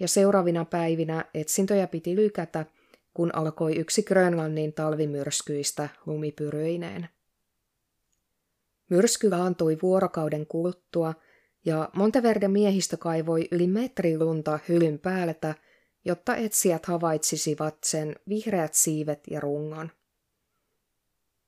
ja 0.00 0.08
seuraavina 0.08 0.64
päivinä 0.64 1.24
etsintöjä 1.34 1.86
piti 1.86 2.16
lykätä, 2.16 2.66
kun 3.14 3.30
alkoi 3.34 3.76
yksi 3.76 4.02
Grönlannin 4.02 4.72
talvimyrskyistä 4.72 5.88
lumipyryineen. 6.06 7.08
Myrsky 8.90 9.30
laantui 9.30 9.78
vuorokauden 9.82 10.46
kuluttua, 10.46 11.14
ja 11.64 11.88
Monteverde 11.96 12.48
miehistö 12.48 12.96
kaivoi 12.96 13.48
yli 13.50 13.66
metri 13.66 14.18
lunta 14.18 14.58
hylyn 14.68 14.98
päältä, 14.98 15.54
jotta 16.04 16.36
etsijät 16.36 16.86
havaitsisivat 16.86 17.76
sen 17.84 18.16
vihreät 18.28 18.74
siivet 18.74 19.20
ja 19.30 19.40
rungon. 19.40 19.90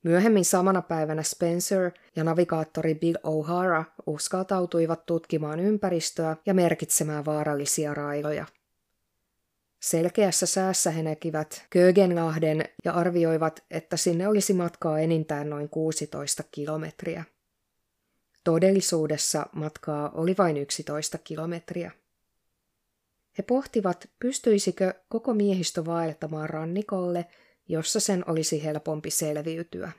Myöhemmin 0.07 0.45
samana 0.45 0.83
päivänä 0.83 1.23
Spencer 1.23 1.91
ja 2.17 2.25
navigaattori 2.25 2.95
Bill 2.95 3.17
O'Hara 3.17 3.85
uskaltautuivat 4.07 5.07
tutkimaan 5.07 5.61
ympäristöä 5.61 6.37
ja 6.47 6.55
merkitsemään 6.55 7.25
vaarallisia 7.25 7.95
railoja. 7.95 8.47
Selkeässä 9.81 10.47
säässä 10.47 10.91
he 10.91 11.03
näkivät 11.03 11.67
Kögenlahden 11.71 12.65
ja 12.85 12.93
arvioivat, 12.93 13.65
että 13.71 13.97
sinne 13.97 14.29
olisi 14.29 14.53
matkaa 14.53 14.99
enintään 14.99 15.51
noin 15.51 15.69
16 15.69 16.45
kilometriä. 16.51 17.25
Todellisuudessa 18.45 19.47
matkaa 19.53 20.11
oli 20.15 20.35
vain 20.39 20.57
11 20.57 21.19
kilometriä. 21.19 21.91
He 23.39 23.43
pohtivat, 23.43 24.09
pystyisikö 24.19 24.95
koko 25.09 25.35
miehistö 25.35 25.85
vaeltamaan 25.85 26.51
rannikolle, 26.51 27.27
jossa 27.68 28.00
sen 28.00 28.25
olisi 28.30 28.64
helpompi 28.64 29.11
selviytyä. 29.11 29.92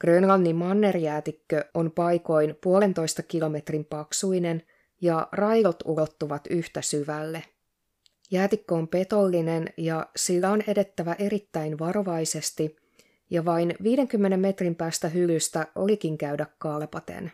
Grönlannin 0.00 0.56
mannerjäätikkö 0.56 1.64
on 1.74 1.90
paikoin 1.90 2.56
puolentoista 2.62 3.22
kilometrin 3.22 3.84
paksuinen 3.84 4.62
ja 5.00 5.28
railot 5.32 5.76
ulottuvat 5.84 6.46
yhtä 6.50 6.82
syvälle. 6.82 7.44
Jäätikkö 8.30 8.74
on 8.74 8.88
petollinen 8.88 9.68
ja 9.76 10.06
sillä 10.16 10.50
on 10.50 10.62
edettävä 10.66 11.16
erittäin 11.18 11.78
varovaisesti, 11.78 12.76
ja 13.30 13.44
vain 13.44 13.74
50 13.82 14.36
metrin 14.36 14.74
päästä 14.74 15.08
hylystä 15.08 15.66
olikin 15.74 16.18
käydä 16.18 16.46
kalpaten. 16.58 17.32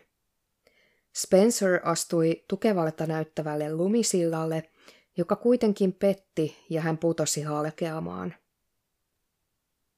Spencer 1.15 1.79
astui 1.83 2.43
tukevalta 2.47 3.05
näyttävälle 3.05 3.75
lumisillalle– 3.75 4.63
joka 5.17 5.35
kuitenkin 5.35 5.93
petti 5.93 6.57
ja 6.69 6.81
hän 6.81 6.97
putosi 6.97 7.41
halkeamaan. 7.41 8.33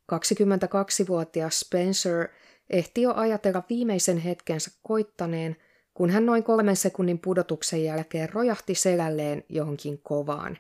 22-vuotias 0.09 1.59
Spencer 1.59 2.27
ehti 2.69 3.01
jo 3.01 3.13
ajatella 3.15 3.63
viimeisen 3.69 4.17
hetkensä 4.17 4.71
koittaneen, 4.81 5.55
kun 5.93 6.09
hän 6.09 6.25
noin 6.25 6.43
kolmen 6.43 6.75
sekunnin 6.75 7.19
pudotuksen 7.19 7.83
jälkeen 7.83 8.29
rojahti 8.29 8.75
selälleen 8.75 9.43
johonkin 9.49 10.01
kovaan. 10.03 10.57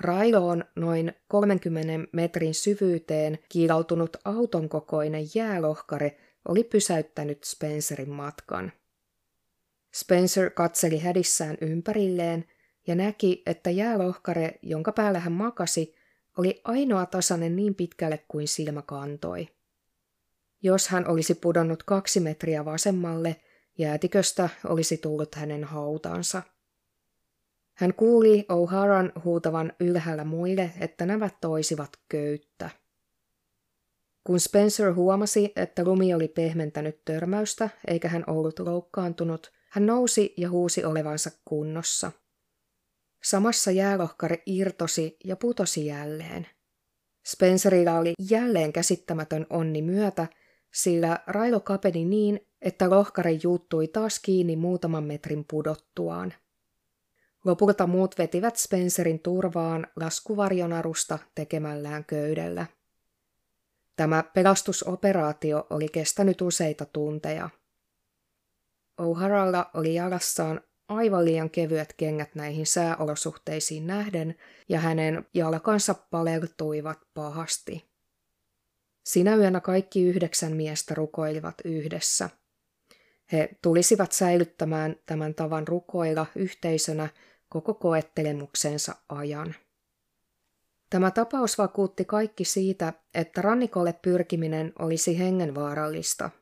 Railo 0.00 0.48
on 0.48 0.64
noin 0.76 1.12
30 1.28 2.08
metrin 2.12 2.54
syvyyteen 2.54 3.38
kiilautunut 3.48 4.16
auton 4.24 4.68
kokoinen 4.68 5.24
jäälohkare 5.34 6.16
oli 6.48 6.64
pysäyttänyt 6.64 7.44
Spencerin 7.44 8.10
matkan. 8.10 8.72
Spencer 9.94 10.50
katseli 10.50 10.98
hädissään 10.98 11.56
ympärilleen 11.60 12.44
ja 12.86 12.94
näki, 12.94 13.42
että 13.46 13.70
jäälohkare, 13.70 14.58
jonka 14.62 14.92
päällä 14.92 15.18
hän 15.18 15.32
makasi, 15.32 15.94
oli 16.38 16.60
ainoa 16.64 17.06
tasainen 17.06 17.56
niin 17.56 17.74
pitkälle 17.74 18.24
kuin 18.28 18.48
silmä 18.48 18.82
kantoi. 18.82 19.48
Jos 20.62 20.88
hän 20.88 21.08
olisi 21.08 21.34
pudonnut 21.34 21.82
kaksi 21.82 22.20
metriä 22.20 22.64
vasemmalle, 22.64 23.36
jäätiköstä 23.78 24.48
olisi 24.64 24.96
tullut 24.96 25.34
hänen 25.34 25.64
hautansa. 25.64 26.42
Hän 27.74 27.94
kuuli 27.94 28.46
O'Haran 28.52 29.22
huutavan 29.24 29.72
ylhäällä 29.80 30.24
muille, 30.24 30.70
että 30.80 31.06
nämä 31.06 31.30
toisivat 31.40 31.90
köyttä. 32.08 32.70
Kun 34.24 34.40
Spencer 34.40 34.94
huomasi, 34.94 35.52
että 35.56 35.84
lumi 35.84 36.14
oli 36.14 36.28
pehmentänyt 36.28 37.04
törmäystä 37.04 37.68
eikä 37.86 38.08
hän 38.08 38.24
ollut 38.26 38.58
loukkaantunut, 38.58 39.52
hän 39.70 39.86
nousi 39.86 40.34
ja 40.36 40.50
huusi 40.50 40.84
olevansa 40.84 41.30
kunnossa– 41.44 42.12
Samassa 43.24 43.70
jäälohkari 43.70 44.42
irtosi 44.46 45.16
ja 45.24 45.36
putosi 45.36 45.86
jälleen. 45.86 46.46
Spencerilla 47.26 47.98
oli 47.98 48.12
jälleen 48.30 48.72
käsittämätön 48.72 49.46
onni 49.50 49.82
myötä, 49.82 50.26
sillä 50.72 51.18
railo 51.26 51.60
kapeni 51.60 52.04
niin, 52.04 52.48
että 52.62 52.90
lohkari 52.90 53.38
juuttui 53.42 53.88
taas 53.88 54.18
kiinni 54.18 54.56
muutaman 54.56 55.04
metrin 55.04 55.44
pudottuaan. 55.50 56.34
Lopulta 57.44 57.86
muut 57.86 58.18
vetivät 58.18 58.56
Spencerin 58.56 59.20
turvaan 59.20 59.86
laskuvarjonarusta 59.96 61.18
tekemällään 61.34 62.04
köydellä. 62.04 62.66
Tämä 63.96 64.22
pelastusoperaatio 64.22 65.66
oli 65.70 65.88
kestänyt 65.88 66.40
useita 66.40 66.84
tunteja. 66.84 67.50
O'Haralla 69.00 69.70
oli 69.74 69.94
jalassaan 69.94 70.60
aivan 70.88 71.24
liian 71.24 71.50
kevyet 71.50 71.94
kengät 71.96 72.34
näihin 72.34 72.66
sääolosuhteisiin 72.66 73.86
nähden, 73.86 74.34
ja 74.68 74.80
hänen 74.80 75.26
jalkansa 75.34 75.94
paleltuivat 75.94 76.98
pahasti. 77.14 77.92
Sinä 79.04 79.36
yönä 79.36 79.60
kaikki 79.60 80.02
yhdeksän 80.02 80.52
miestä 80.52 80.94
rukoilivat 80.94 81.54
yhdessä. 81.64 82.30
He 83.32 83.48
tulisivat 83.62 84.12
säilyttämään 84.12 84.96
tämän 85.06 85.34
tavan 85.34 85.68
rukoilla 85.68 86.26
yhteisönä 86.36 87.08
koko 87.48 87.74
koettelemuksensa 87.74 88.94
ajan. 89.08 89.54
Tämä 90.90 91.10
tapaus 91.10 91.58
vakuutti 91.58 92.04
kaikki 92.04 92.44
siitä, 92.44 92.92
että 93.14 93.42
rannikolle 93.42 93.92
pyrkiminen 94.02 94.72
olisi 94.78 95.18
hengenvaarallista– 95.18 96.30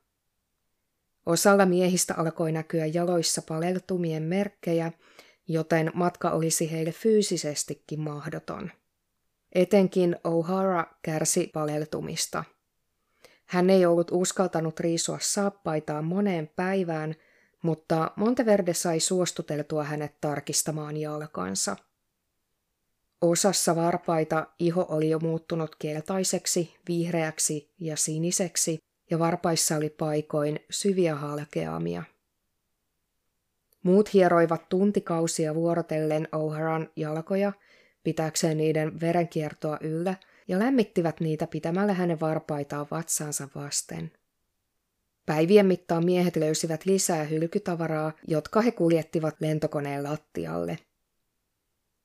Osalla 1.31 1.67
miehistä 1.67 2.15
alkoi 2.17 2.53
näkyä 2.53 2.87
jaloissa 2.87 3.43
paleltumien 3.43 4.23
merkkejä, 4.23 4.93
joten 5.49 5.91
matka 5.95 6.31
olisi 6.31 6.73
heille 6.73 6.93
fyysisestikin 6.93 8.01
mahdoton. 8.01 8.71
Etenkin 9.53 10.17
O'Hara 10.17 10.95
kärsi 11.03 11.51
paleltumista. 11.53 12.45
Hän 13.47 13.71
ei 13.71 13.87
ollut 13.87 14.11
uskaltanut 14.11 14.81
riisua 14.81 15.19
saappaitaan 15.21 16.05
moneen 16.05 16.51
päivään, 16.57 17.15
mutta 17.63 18.11
Monteverde 18.17 18.75
sai 18.75 19.01
suostuteltua 19.01 19.85
hänet 19.85 20.21
tarkistamaan 20.21 20.97
jalkansa. 20.97 21.77
Osassa 23.21 23.77
varpaita 23.77 24.47
iho 24.59 24.87
oli 24.89 25.11
jo 25.11 25.19
muuttunut 25.19 25.77
keltaiseksi, 25.79 26.75
vihreäksi 26.89 27.71
ja 27.79 27.97
siniseksi, 27.97 28.79
ja 29.11 29.19
varpaissa 29.19 29.77
oli 29.77 29.91
paikoin 29.91 30.61
syviä 30.71 31.15
halkeamia. 31.15 32.03
Muut 33.83 34.15
hieroivat 34.15 34.69
tuntikausia 34.69 35.55
vuorotellen 35.55 36.29
O'Haran 36.37 36.91
jalkoja, 36.97 37.53
pitääkseen 38.05 38.57
niiden 38.57 39.01
verenkiertoa 39.01 39.79
yllä, 39.81 40.15
ja 40.49 40.59
lämmittivät 40.59 41.21
niitä 41.21 41.47
pitämällä 41.47 41.93
hänen 41.93 42.21
varpaitaan 42.21 42.87
vatsaansa 42.91 43.49
vasten. 43.55 44.13
Päivien 45.27 45.67
mittaan 45.67 46.05
miehet 46.05 46.37
löysivät 46.37 46.87
lisää 46.87 47.25
hylkytavaraa, 47.25 48.13
jotka 48.29 48.61
he 48.61 48.73
kuljettivat 48.73 49.37
lentokoneen 49.41 50.05
lattialle. 50.05 50.79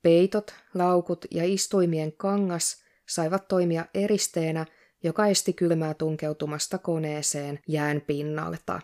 Peitot, 0.02 0.54
laukut 0.74 1.26
ja 1.32 1.44
istuimien 1.46 2.14
kangas 2.14 2.84
saivat 3.06 3.48
toimia 3.48 3.86
eristeenä, 3.94 4.66
joka 5.06 5.28
esti 5.28 5.54
kylmää 5.54 5.94
tunkeutumasta 5.94 6.78
koneeseen 6.78 7.60
jään 7.68 8.02
pinnalta. 8.02 8.82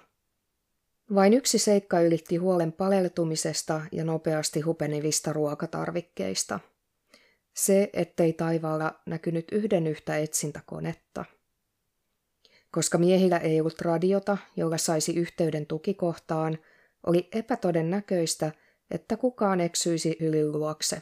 Vain 1.16 1.34
yksi 1.34 1.58
seikka 1.58 2.02
ylitti 2.02 2.38
huolen 2.38 2.72
paleltumisesta 2.72 3.82
ja 3.92 4.04
nopeasti 4.04 4.62
hupenevista 4.62 5.34
ruokatarvikkeista. 5.34 6.60
Se, 7.56 7.90
ettei 7.94 8.34
taivaalla 8.34 9.00
näkynyt 9.06 9.46
yhden 9.52 9.88
yhtä 9.88 10.18
etsintäkonetta. 10.18 11.26
Koska 12.72 12.98
miehillä 12.98 13.38
ei 13.38 13.60
ollut 13.60 13.82
radiota, 13.82 14.38
jolla 14.56 14.78
saisi 14.78 15.16
yhteyden 15.16 15.66
tukikohtaan, 15.66 16.58
oli 17.08 17.30
epätodennäköistä, 17.32 18.52
että 18.92 19.18
kukaan 19.18 19.62
eksyisi 19.62 20.18
hylyn 20.20 20.52
luokse. 20.52 21.02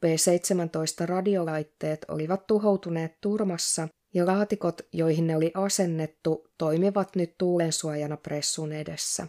B-17 0.00 1.06
radiolaitteet 1.06 2.04
olivat 2.08 2.46
tuhoutuneet 2.46 3.20
turmassa 3.20 3.88
ja 4.14 4.26
laatikot, 4.26 4.80
joihin 4.92 5.26
ne 5.26 5.36
oli 5.36 5.50
asennettu, 5.54 6.48
toimivat 6.58 7.16
nyt 7.16 7.34
tuulensuojana 7.38 8.16
pressun 8.16 8.72
edessä. 8.72 9.26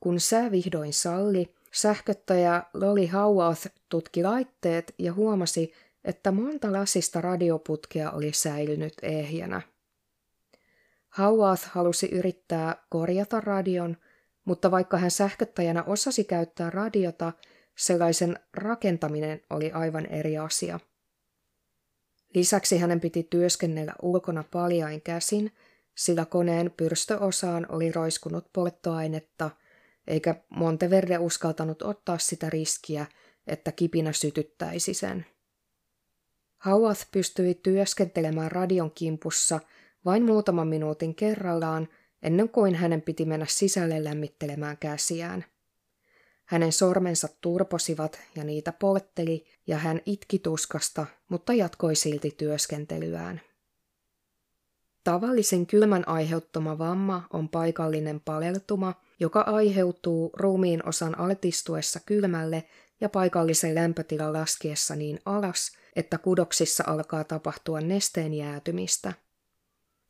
Kun 0.00 0.20
sää 0.20 0.50
vihdoin 0.50 0.92
salli, 0.92 1.54
sähköttäjä 1.72 2.62
Loli 2.74 3.06
Howarth 3.06 3.66
tutki 3.88 4.22
laitteet 4.22 4.94
ja 4.98 5.12
huomasi, 5.12 5.72
että 6.04 6.32
monta 6.32 6.72
lasista 6.72 7.20
radioputkea 7.20 8.10
oli 8.10 8.32
säilynyt 8.32 8.94
ehjänä. 9.02 9.62
Howarth 11.18 11.64
halusi 11.70 12.08
yrittää 12.08 12.76
korjata 12.88 13.40
radion, 13.40 13.96
mutta 14.44 14.70
vaikka 14.70 14.96
hän 14.96 15.10
sähköttäjänä 15.10 15.82
osasi 15.82 16.24
käyttää 16.24 16.70
radiota, 16.70 17.32
sellaisen 17.76 18.38
rakentaminen 18.54 19.40
oli 19.50 19.72
aivan 19.72 20.06
eri 20.06 20.38
asia. 20.38 20.80
Lisäksi 22.34 22.78
hänen 22.78 23.00
piti 23.00 23.22
työskennellä 23.22 23.94
ulkona 24.02 24.44
paljain 24.50 25.02
käsin, 25.02 25.52
sillä 25.94 26.24
koneen 26.24 26.70
pyrstöosaan 26.76 27.66
oli 27.68 27.92
roiskunut 27.92 28.52
polttoainetta, 28.52 29.50
eikä 30.06 30.34
Monteverde 30.50 31.18
uskaltanut 31.18 31.82
ottaa 31.82 32.18
sitä 32.18 32.50
riskiä, 32.50 33.06
että 33.46 33.72
kipinä 33.72 34.12
sytyttäisi 34.12 34.94
sen. 34.94 35.26
Hauath 36.58 37.06
pystyi 37.12 37.54
työskentelemään 37.54 38.52
radion 38.52 38.90
kimpussa 38.90 39.60
vain 40.04 40.24
muutaman 40.24 40.68
minuutin 40.68 41.14
kerrallaan, 41.14 41.88
ennen 42.22 42.48
kuin 42.48 42.74
hänen 42.74 43.02
piti 43.02 43.24
mennä 43.24 43.46
sisälle 43.48 44.04
lämmittelemään 44.04 44.76
käsiään. 44.76 45.44
Hänen 46.46 46.72
sormensa 46.72 47.28
turposivat 47.40 48.20
ja 48.36 48.44
niitä 48.44 48.72
poltteli, 48.72 49.46
ja 49.66 49.78
hän 49.78 50.00
itki 50.06 50.38
tuskasta, 50.38 51.06
mutta 51.28 51.52
jatkoi 51.52 51.94
silti 51.94 52.30
työskentelyään. 52.30 53.40
Tavallisen 55.04 55.66
kylmän 55.66 56.08
aiheuttama 56.08 56.78
vamma 56.78 57.26
on 57.32 57.48
paikallinen 57.48 58.20
paleltuma, 58.20 58.94
joka 59.20 59.40
aiheutuu 59.40 60.30
ruumiin 60.34 60.88
osan 60.88 61.18
altistuessa 61.18 62.00
kylmälle 62.06 62.64
ja 63.00 63.08
paikallisen 63.08 63.74
lämpötilan 63.74 64.32
laskiessa 64.32 64.96
niin 64.96 65.20
alas, 65.24 65.72
että 65.96 66.18
kudoksissa 66.18 66.84
alkaa 66.86 67.24
tapahtua 67.24 67.80
nesteen 67.80 68.34
jäätymistä. 68.34 69.12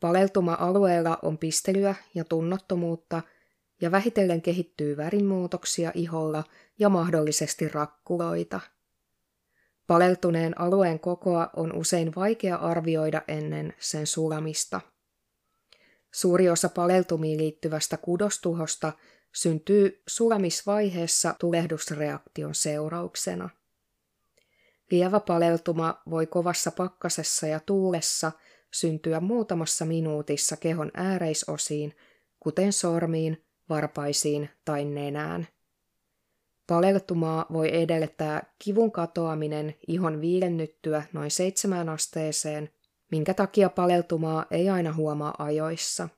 Paleltuma-alueella 0.00 1.18
on 1.22 1.38
pistelyä 1.38 1.94
ja 2.14 2.24
tunnottomuutta– 2.24 3.22
ja 3.80 3.90
vähitellen 3.90 4.42
kehittyy 4.42 4.96
värinmuutoksia 4.96 5.92
iholla 5.94 6.44
ja 6.78 6.88
mahdollisesti 6.88 7.68
rakkuloita. 7.68 8.60
Paleltuneen 9.86 10.60
alueen 10.60 11.00
kokoa 11.00 11.50
on 11.56 11.76
usein 11.76 12.12
vaikea 12.16 12.56
arvioida 12.56 13.22
ennen 13.28 13.74
sen 13.78 14.06
sulamista. 14.06 14.80
Suuri 16.12 16.48
osa 16.48 16.68
paleltumiin 16.68 17.38
liittyvästä 17.38 17.96
kudostuhosta 17.96 18.92
syntyy 19.34 20.02
sulamisvaiheessa 20.06 21.34
tulehdusreaktion 21.40 22.54
seurauksena. 22.54 23.50
Lievä 24.90 25.20
paleltuma 25.20 26.02
voi 26.10 26.26
kovassa 26.26 26.70
pakkasessa 26.70 27.46
ja 27.46 27.60
tuulessa 27.60 28.32
syntyä 28.72 29.20
muutamassa 29.20 29.84
minuutissa 29.84 30.56
kehon 30.56 30.90
ääreisosiin, 30.94 31.96
kuten 32.40 32.72
sormiin, 32.72 33.45
varpaisiin 33.68 34.50
tai 34.64 34.84
nenään. 34.84 35.48
Paleltumaa 36.66 37.46
voi 37.52 37.82
edellyttää 37.82 38.42
kivun 38.58 38.92
katoaminen 38.92 39.74
ihon 39.88 40.20
viilennyttyä 40.20 41.02
noin 41.12 41.30
seitsemään 41.30 41.88
asteeseen, 41.88 42.70
minkä 43.10 43.34
takia 43.34 43.70
paleltumaa 43.70 44.46
ei 44.50 44.68
aina 44.68 44.92
huomaa 44.92 45.34
ajoissa. 45.38 46.08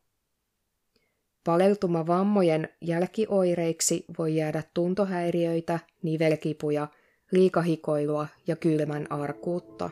Paleltumavammojen 1.44 2.68
jälkioireiksi 2.80 4.04
voi 4.18 4.36
jäädä 4.36 4.62
tuntohäiriöitä, 4.74 5.78
nivelkipuja, 6.02 6.88
liikahikoilua 7.32 8.26
ja 8.46 8.56
kylmän 8.56 9.06
arkuutta. 9.12 9.90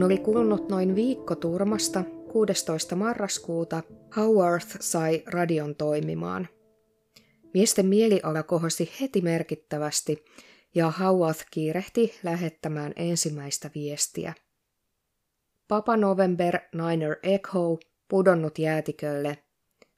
Kun 0.00 0.06
oli 0.06 0.18
kulunut 0.18 0.68
noin 0.68 0.94
viikko 0.94 1.34
turmasta, 1.34 2.04
16. 2.32 2.96
marraskuuta 2.96 3.82
Howarth 4.16 4.76
sai 4.80 5.22
radion 5.26 5.74
toimimaan. 5.74 6.48
Miesten 7.54 7.86
mieliala 7.86 8.42
kohosi 8.42 8.90
heti 9.00 9.20
merkittävästi 9.20 10.24
ja 10.74 10.90
Howarth 10.90 11.46
kiirehti 11.50 12.14
lähettämään 12.22 12.92
ensimmäistä 12.96 13.70
viestiä. 13.74 14.34
Papa 15.68 15.96
November 15.96 16.58
Niner 16.74 17.16
Echo, 17.22 17.78
pudonnut 18.08 18.58
jäätikölle. 18.58 19.38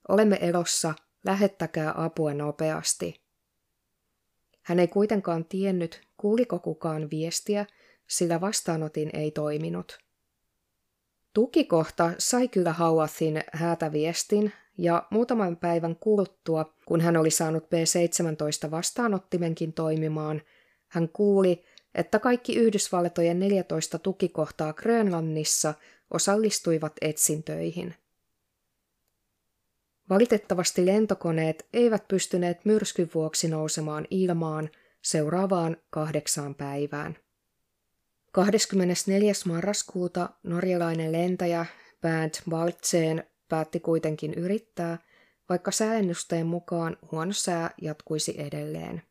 Olemme 0.09 0.39
elossa, 0.41 0.95
lähettäkää 1.25 1.93
apua 1.97 2.35
nopeasti. 2.35 3.23
Hän 4.63 4.79
ei 4.79 4.89
kuitenkaan 4.89 5.45
tiennyt, 5.45 6.09
kuuliko 6.17 6.59
kukaan 6.59 7.11
viestiä– 7.11 7.67
sillä 8.13 8.41
vastaanotin 8.41 9.11
ei 9.13 9.31
toiminut. 9.31 9.99
Tukikohta 11.35 12.13
sai 12.19 12.49
kyllä 12.49 12.73
Hauathin 12.73 13.41
häätäviestin, 13.53 14.53
ja 14.79 15.07
muutaman 15.11 15.57
päivän 15.57 15.97
kuluttua, 15.97 16.75
kun 16.87 17.01
hän 17.01 17.17
oli 17.17 17.31
saanut 17.31 17.71
B-17 17.71 18.71
vastaanottimenkin 18.71 19.73
toimimaan, 19.73 20.43
hän 20.89 21.09
kuuli, 21.09 21.65
että 21.95 22.19
kaikki 22.19 22.57
Yhdysvaltojen 22.57 23.41
14 23.41 23.99
tukikohtaa 23.99 24.73
Grönlannissa 24.73 25.75
osallistuivat 26.11 26.93
etsintöihin. 27.01 27.95
Valitettavasti 30.09 30.87
lentokoneet 30.87 31.67
eivät 31.73 32.09
pystyneet 32.09 32.65
myrskyn 32.65 33.11
vuoksi 33.15 33.49
nousemaan 33.49 34.07
ilmaan 34.11 34.71
seuraavaan 35.03 35.77
kahdeksaan 35.91 36.55
päivään. 36.55 37.22
24. 38.33 39.33
marraskuuta 39.47 40.29
norjalainen 40.43 41.13
lentäjä 41.13 41.67
Bernd 42.01 42.35
Baltzeen 42.51 43.25
päätti 43.49 43.81
kuitenkin 43.81 44.35
yrittää, 44.35 44.99
vaikka 45.49 45.71
sääennusteen 45.71 46.47
mukaan 46.47 46.97
huono 47.13 47.33
sää 47.33 47.71
jatkuisi 47.83 48.35
edelleen. 48.39 49.03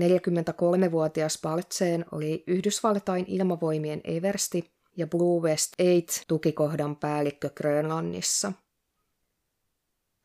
43-vuotias 0.00 1.38
Baltzeen 1.42 2.04
oli 2.12 2.44
Yhdysvaltain 2.46 3.24
ilmavoimien 3.28 4.00
Eversti 4.04 4.72
ja 4.96 5.06
Blue 5.06 5.42
West 5.42 5.72
8 5.76 6.24
tukikohdan 6.28 6.96
päällikkö 6.96 7.50
Grönlannissa. 7.50 8.52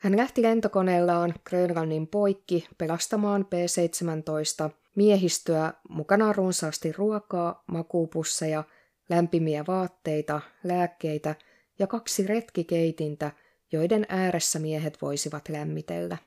Hän 0.01 0.17
lähti 0.17 0.41
lentokoneellaan 0.41 1.33
Grönlannin 1.49 2.07
poikki 2.07 2.67
pelastamaan 2.77 3.45
P-17 3.45 4.69
miehistöä, 4.95 5.73
mukana 5.89 6.33
runsaasti 6.33 6.91
ruokaa, 6.91 7.63
makuupusseja, 7.67 8.63
lämpimiä 9.09 9.63
vaatteita, 9.67 10.41
lääkkeitä 10.63 11.35
ja 11.79 11.87
kaksi 11.87 12.27
retkikeitintä, 12.27 13.31
joiden 13.71 14.05
ääressä 14.09 14.59
miehet 14.59 15.01
voisivat 15.01 15.49
lämmitellä. 15.49 16.17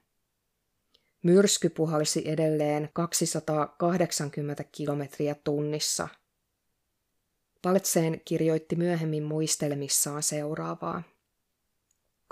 Myrsky 1.22 1.68
puhalsi 1.68 2.22
edelleen 2.26 2.88
280 2.92 4.64
kilometriä 4.72 5.36
tunnissa. 5.44 6.08
Paltseen 7.62 8.20
kirjoitti 8.24 8.76
myöhemmin 8.76 9.22
muistelmissaan 9.22 10.22
seuraavaa. 10.22 11.02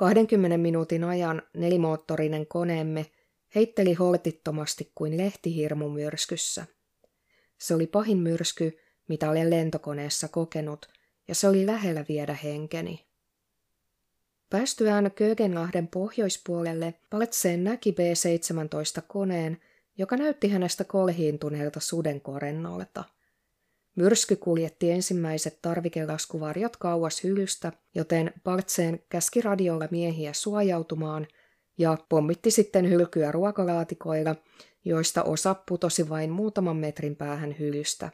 20 0.03 0.59
minuutin 0.59 1.05
ajan 1.05 1.43
nelimoottorinen 1.55 2.47
koneemme 2.47 3.07
heitteli 3.55 3.95
holtittomasti 3.95 4.93
kuin 4.95 5.17
lehtihirmu 5.17 5.89
myrskyssä. 5.89 6.67
Se 7.59 7.75
oli 7.75 7.87
pahin 7.87 8.19
myrsky, 8.19 8.79
mitä 9.09 9.31
olen 9.31 9.51
lentokoneessa 9.51 10.29
kokenut, 10.29 10.89
ja 11.29 11.35
se 11.35 11.49
oli 11.49 11.67
lähellä 11.67 12.05
viedä 12.09 12.37
henkeni. 12.43 13.07
Päästyään 14.51 15.11
Kögenlahden 15.11 15.89
pohjoispuolelle 15.89 16.95
Paltseen 17.11 17.65
näki 17.65 17.93
B-17-koneen, 17.93 19.61
joka 19.99 20.17
näytti 20.17 20.49
hänestä 20.49 20.85
kolhiintuneelta 20.85 21.81
sudenkorennolta. 21.81 23.05
Myrsky 23.95 24.37
kuljetti 24.37 24.91
ensimmäiset 24.91 25.59
tarvikelaskuvarjot 25.63 26.77
kauas 26.77 27.25
hyllystä, 27.25 27.73
joten 27.95 28.33
Paltseen 28.45 29.01
käski 29.09 29.41
radiolla 29.41 29.89
miehiä 29.91 30.33
suojautumaan 30.33 31.27
ja 31.79 31.97
pommitti 32.09 32.51
sitten 32.51 32.91
hylkyä 32.91 33.33
ruokalaatikoilla, 33.33 34.37
joista 34.85 35.23
osa 35.23 35.55
putosi 35.55 36.09
vain 36.09 36.31
muutaman 36.31 36.77
metrin 36.77 37.17
päähän 37.17 37.57
hylystä. 37.59 38.11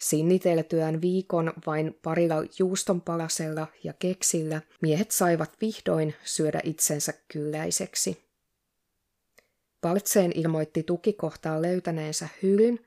Sinniteltyään 0.00 1.00
viikon 1.00 1.52
vain 1.66 1.98
parilla 2.02 2.34
juustonpalasella 2.58 3.66
ja 3.84 3.92
keksillä 3.92 4.60
miehet 4.82 5.10
saivat 5.10 5.52
vihdoin 5.60 6.14
syödä 6.24 6.60
itsensä 6.64 7.12
kylläiseksi. 7.32 8.24
Paltseen 9.80 10.32
ilmoitti 10.34 10.82
tukikohtaan 10.82 11.62
löytäneensä 11.62 12.28
hylyn, 12.42 12.78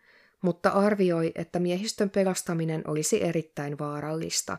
mutta 0.41 0.69
arvioi, 0.69 1.31
että 1.35 1.59
miehistön 1.59 2.09
pelastaminen 2.09 2.81
olisi 2.87 3.23
erittäin 3.23 3.79
vaarallista. 3.79 4.57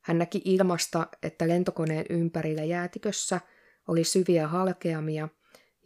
Hän 0.00 0.18
näki 0.18 0.42
ilmasta, 0.44 1.06
että 1.22 1.48
lentokoneen 1.48 2.06
ympärillä 2.10 2.64
jäätikössä 2.64 3.40
oli 3.88 4.04
syviä 4.04 4.48
halkeamia 4.48 5.28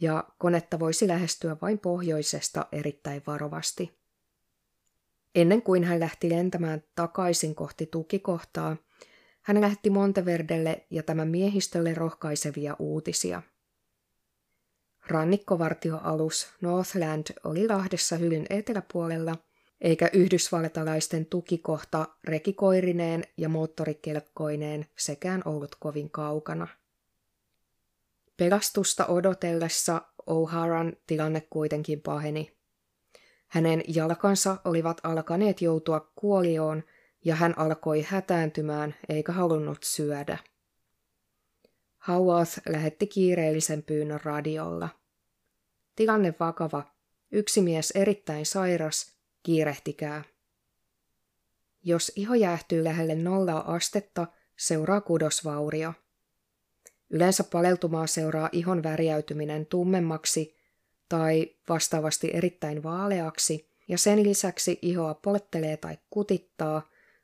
ja 0.00 0.24
konetta 0.38 0.78
voisi 0.78 1.08
lähestyä 1.08 1.56
vain 1.62 1.78
pohjoisesta 1.78 2.66
erittäin 2.72 3.22
varovasti. 3.26 3.98
Ennen 5.34 5.62
kuin 5.62 5.84
hän 5.84 6.00
lähti 6.00 6.30
lentämään 6.30 6.82
takaisin 6.94 7.54
kohti 7.54 7.86
tukikohtaa, 7.86 8.76
hän 9.42 9.60
lähetti 9.60 9.90
Monteverdelle 9.90 10.86
ja 10.90 11.02
tämän 11.02 11.28
miehistölle 11.28 11.94
rohkaisevia 11.94 12.76
uutisia. 12.78 13.42
Rannikkovartioalus 15.08 16.48
Northland 16.60 17.26
oli 17.44 17.68
Lahdessa 17.68 18.16
hylyn 18.16 18.46
eteläpuolella, 18.50 19.36
eikä 19.80 20.10
yhdysvaltalaisten 20.12 21.26
tukikohta 21.26 22.06
rekikoirineen 22.24 23.24
ja 23.36 23.48
moottorikelkkoineen 23.48 24.86
sekään 24.96 25.42
ollut 25.44 25.74
kovin 25.80 26.10
kaukana. 26.10 26.68
Pelastusta 28.36 29.06
odotellessa 29.06 30.02
O'Haran 30.30 30.96
tilanne 31.06 31.40
kuitenkin 31.50 32.00
paheni. 32.00 32.52
Hänen 33.46 33.82
jalkansa 33.88 34.56
olivat 34.64 35.00
alkaneet 35.02 35.62
joutua 35.62 36.12
kuolioon 36.14 36.82
ja 37.24 37.34
hän 37.34 37.58
alkoi 37.58 38.02
hätääntymään 38.02 38.94
eikä 39.08 39.32
halunnut 39.32 39.78
syödä. 39.82 40.38
Howarth 42.08 42.60
lähetti 42.68 43.06
kiireellisen 43.06 43.82
pyynnön 43.82 44.20
radiolla. 44.24 44.88
Tilanne 45.96 46.34
vakava. 46.40 46.82
Yksi 47.32 47.62
mies 47.62 47.90
erittäin 47.90 48.46
sairas. 48.46 49.16
Kiirehtikää. 49.42 50.24
Jos 51.82 52.12
iho 52.16 52.34
jäähtyy 52.34 52.84
lähelle 52.84 53.14
nollaa 53.14 53.74
astetta, 53.74 54.26
seuraa 54.56 55.00
kudosvaurio. 55.00 55.92
Yleensä 57.10 57.44
paleltumaa 57.44 58.06
seuraa 58.06 58.48
ihon 58.52 58.82
värjäytyminen 58.82 59.66
tummemmaksi 59.66 60.56
tai 61.08 61.54
vastaavasti 61.68 62.30
erittäin 62.34 62.82
vaaleaksi, 62.82 63.70
ja 63.88 63.98
sen 63.98 64.22
lisäksi 64.22 64.78
ihoa 64.82 65.14
polttelee 65.14 65.76
tai 65.76 65.98
kutittaa, 66.10 66.82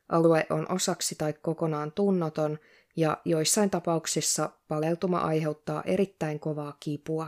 alue 0.09 0.45
on 0.49 0.71
osaksi 0.71 1.15
tai 1.15 1.33
kokonaan 1.33 1.91
tunnoton, 1.91 2.59
ja 2.95 3.17
joissain 3.25 3.69
tapauksissa 3.69 4.49
paleltuma 4.67 5.17
aiheuttaa 5.17 5.83
erittäin 5.85 6.39
kovaa 6.39 6.77
kipua. 6.79 7.27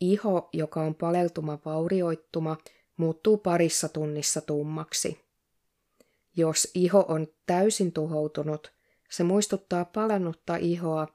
Iho, 0.00 0.48
joka 0.52 0.82
on 0.82 0.94
paleltuma 0.94 1.58
vaurioittuma, 1.64 2.56
muuttuu 2.96 3.36
parissa 3.36 3.88
tunnissa 3.88 4.40
tummaksi. 4.40 5.20
Jos 6.36 6.70
iho 6.74 7.04
on 7.08 7.26
täysin 7.46 7.92
tuhoutunut, 7.92 8.72
se 9.10 9.24
muistuttaa 9.24 9.84
palannutta 9.84 10.56
ihoa 10.56 11.08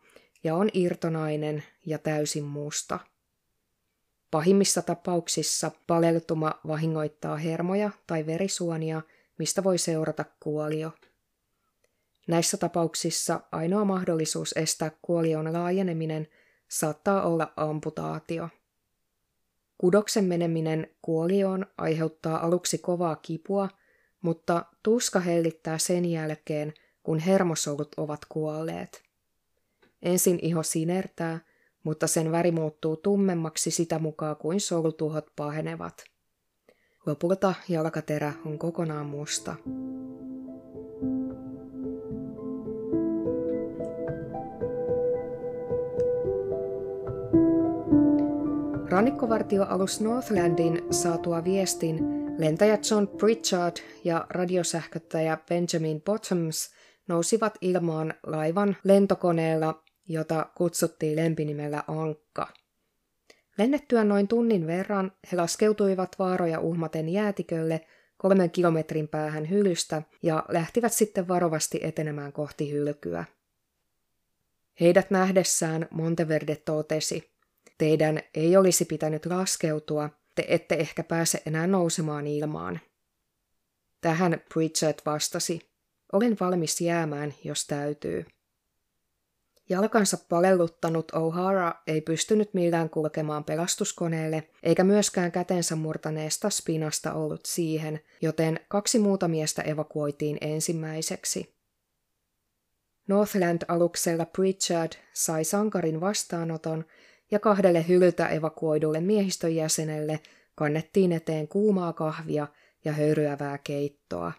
ja 0.43 0.55
on 0.55 0.69
irtonainen 0.73 1.63
ja 1.85 1.97
täysin 1.97 2.43
musta. 2.43 2.99
Pahimmissa 4.31 4.81
tapauksissa 4.81 5.71
paleltuma 5.87 6.59
vahingoittaa 6.67 7.37
hermoja 7.37 7.91
tai 8.07 8.25
verisuonia, 8.25 9.01
mistä 9.39 9.63
voi 9.63 9.77
seurata 9.77 10.25
kuolio. 10.39 10.91
Näissä 12.27 12.57
tapauksissa 12.57 13.39
ainoa 13.51 13.85
mahdollisuus 13.85 14.53
estää 14.57 14.91
kuolion 15.01 15.53
laajeneminen 15.53 16.27
saattaa 16.67 17.27
olla 17.27 17.53
amputaatio. 17.57 18.49
Kudoksen 19.77 20.23
meneminen 20.23 20.87
kuolioon 21.01 21.65
aiheuttaa 21.77 22.45
aluksi 22.45 22.77
kovaa 22.77 23.15
kipua, 23.15 23.69
mutta 24.21 24.65
tuska 24.83 25.19
hellittää 25.19 25.77
sen 25.77 26.05
jälkeen, 26.05 26.73
kun 27.03 27.19
hermosolut 27.19 27.95
ovat 27.97 28.25
kuolleet. 28.29 29.03
Ensin 30.01 30.39
iho 30.41 30.63
sinertää, 30.63 31.39
mutta 31.83 32.07
sen 32.07 32.31
väri 32.31 32.51
muuttuu 32.51 32.97
tummemmaksi 32.97 33.71
sitä 33.71 33.99
mukaan 33.99 34.35
kuin 34.35 34.59
solutuhot 34.59 35.25
pahenevat. 35.35 36.03
Lopulta 37.05 37.53
jalkaterä 37.69 38.33
on 38.45 38.59
kokonaan 38.59 39.05
musta. 39.05 39.55
Rannikkovartioalus 48.95 50.01
Northlandin 50.01 50.81
saatua 50.91 51.43
viestin 51.43 51.99
lentäjä 52.37 52.77
John 52.91 53.07
Pritchard 53.07 53.75
ja 54.03 54.27
radiosähköttäjä 54.29 55.37
Benjamin 55.49 56.01
Bottoms 56.01 56.73
nousivat 57.07 57.57
ilmaan 57.61 58.13
laivan 58.23 58.77
lentokoneella 58.83 59.83
jota 60.07 60.45
kutsuttiin 60.57 61.15
lempinimellä 61.15 61.83
Ankka. 61.87 62.47
Lennettyä 63.57 64.03
noin 64.03 64.27
tunnin 64.27 64.67
verran 64.67 65.11
he 65.31 65.37
laskeutuivat 65.37 66.15
vaaroja 66.19 66.59
uhmaten 66.59 67.09
jäätikölle 67.09 67.81
kolmen 68.17 68.51
kilometrin 68.51 69.07
päähän 69.07 69.49
hylystä 69.49 70.01
ja 70.23 70.45
lähtivät 70.47 70.93
sitten 70.93 71.27
varovasti 71.27 71.79
etenemään 71.83 72.33
kohti 72.33 72.71
hylkyä. 72.71 73.25
Heidät 74.79 75.11
nähdessään 75.11 75.87
Monteverde 75.91 76.55
totesi, 76.55 77.34
teidän 77.77 78.19
ei 78.33 78.57
olisi 78.57 78.85
pitänyt 78.85 79.25
laskeutua, 79.25 80.09
te 80.35 80.45
ette 80.47 80.75
ehkä 80.75 81.03
pääse 81.03 81.41
enää 81.45 81.67
nousemaan 81.67 82.27
ilmaan. 82.27 82.79
Tähän 84.01 84.41
Pritchard 84.53 84.99
vastasi, 85.05 85.61
olen 86.13 86.37
valmis 86.39 86.81
jäämään, 86.81 87.33
jos 87.43 87.67
täytyy. 87.67 88.25
Jalkansa 89.69 90.17
palelluttanut 90.29 91.11
O'Hara 91.11 91.81
ei 91.87 92.01
pystynyt 92.01 92.53
millään 92.53 92.89
kulkemaan 92.89 93.43
pelastuskoneelle, 93.43 94.49
eikä 94.63 94.83
myöskään 94.83 95.31
kätensä 95.31 95.75
murtaneesta 95.75 96.49
spinasta 96.49 97.13
ollut 97.13 97.45
siihen, 97.45 97.99
joten 98.21 98.59
kaksi 98.67 98.99
muuta 98.99 99.27
miestä 99.27 99.61
evakuoitiin 99.61 100.37
ensimmäiseksi. 100.41 101.55
Northland-aluksella 103.07 104.25
Pritchard 104.25 104.91
sai 105.13 105.43
sankarin 105.43 106.01
vastaanoton 106.01 106.85
ja 107.31 107.39
kahdelle 107.39 107.87
hylyltä 107.87 108.27
evakuoidulle 108.27 109.01
miehistön 109.01 109.55
jäsenelle 109.55 110.19
kannettiin 110.55 111.11
eteen 111.11 111.47
kuumaa 111.47 111.93
kahvia 111.93 112.47
ja 112.85 112.91
höyryävää 112.91 113.57
keittoa. 113.57 114.31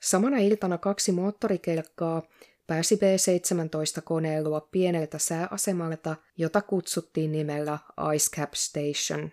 Samana 0.00 0.38
iltana 0.38 0.78
kaksi 0.78 1.12
moottorikelkkaa 1.12 2.22
pääsi 2.66 2.96
B-17-koneen 2.96 4.44
luo 4.44 4.60
pieneltä 4.60 5.18
sääasemalta, 5.18 6.16
jota 6.36 6.62
kutsuttiin 6.62 7.32
nimellä 7.32 7.78
Ice 8.14 8.36
Cap 8.36 8.52
Station. 8.54 9.30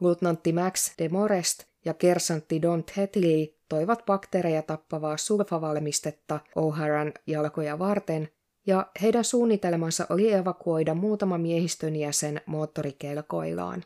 Luutnantti 0.00 0.52
Max 0.52 0.92
de 0.98 1.08
Morest 1.08 1.64
ja 1.84 1.94
kersantti 1.94 2.62
Don 2.62 2.84
Tetley 2.84 3.46
toivat 3.68 4.06
bakteereja 4.06 4.62
tappavaa 4.62 5.16
sulfavalmistetta 5.16 6.40
O'Haran 6.58 7.12
jalkoja 7.26 7.78
varten, 7.78 8.28
ja 8.66 8.86
heidän 9.02 9.24
suunnitelmansa 9.24 10.06
oli 10.10 10.32
evakuoida 10.32 10.94
muutama 10.94 11.38
miehistön 11.38 11.96
jäsen 11.96 12.40
moottorikelkoillaan. 12.46 13.84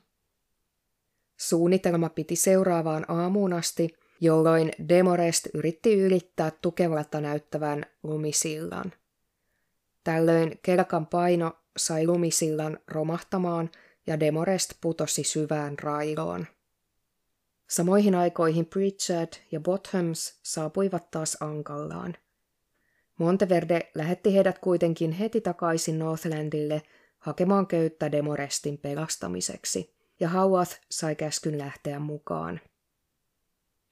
Suunnitelma 1.37 2.09
piti 2.09 2.37
seuraavaan 2.37 3.05
aamuun 3.09 3.53
asti, 3.53 3.95
jolloin 4.21 4.71
Demorest 4.89 5.47
yritti 5.55 6.01
ylittää 6.01 6.53
tukevalta 6.63 7.21
näyttävän 7.21 7.87
lumisillan. 8.03 8.93
Tällöin 10.05 10.59
kelkan 10.63 11.07
paino 11.07 11.53
sai 11.77 12.07
lumisillan 12.07 12.79
romahtamaan 12.89 13.71
ja 14.07 14.21
Demorest 14.21 14.73
putosi 14.81 15.25
syvään 15.25 15.79
railoon. 15.79 16.47
Samoihin 17.69 18.15
aikoihin 18.15 18.67
Pritchard 18.67 19.33
ja 19.53 19.61
Bottoms 19.61 20.39
saapuivat 20.43 21.11
taas 21.11 21.37
Ankallaan. 21.41 22.17
Monteverde 23.21 23.91
lähetti 23.95 24.35
heidät 24.35 24.59
kuitenkin 24.59 25.13
heti 25.13 25.41
takaisin 25.41 25.99
Northlandille 25.99 26.83
hakemaan 27.19 27.67
köyttä 27.67 28.13
Demorestin 28.13 28.79
pelastamiseksi, 28.79 29.95
ja 30.21 30.29
Howarth 30.29 30.81
sai 30.91 31.17
käskyn 31.17 31.59
lähteä 31.59 31.99
mukaan. 31.99 32.61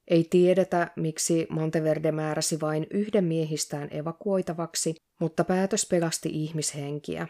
Ei 0.07 0.27
tiedetä, 0.29 0.91
miksi 0.95 1.47
Monteverde 1.49 2.11
määräsi 2.11 2.59
vain 2.59 2.87
yhden 2.89 3.23
miehistään 3.23 3.87
evakuoitavaksi, 3.91 4.95
mutta 5.19 5.43
päätös 5.43 5.85
pelasti 5.85 6.29
ihmishenkiä. 6.29 7.27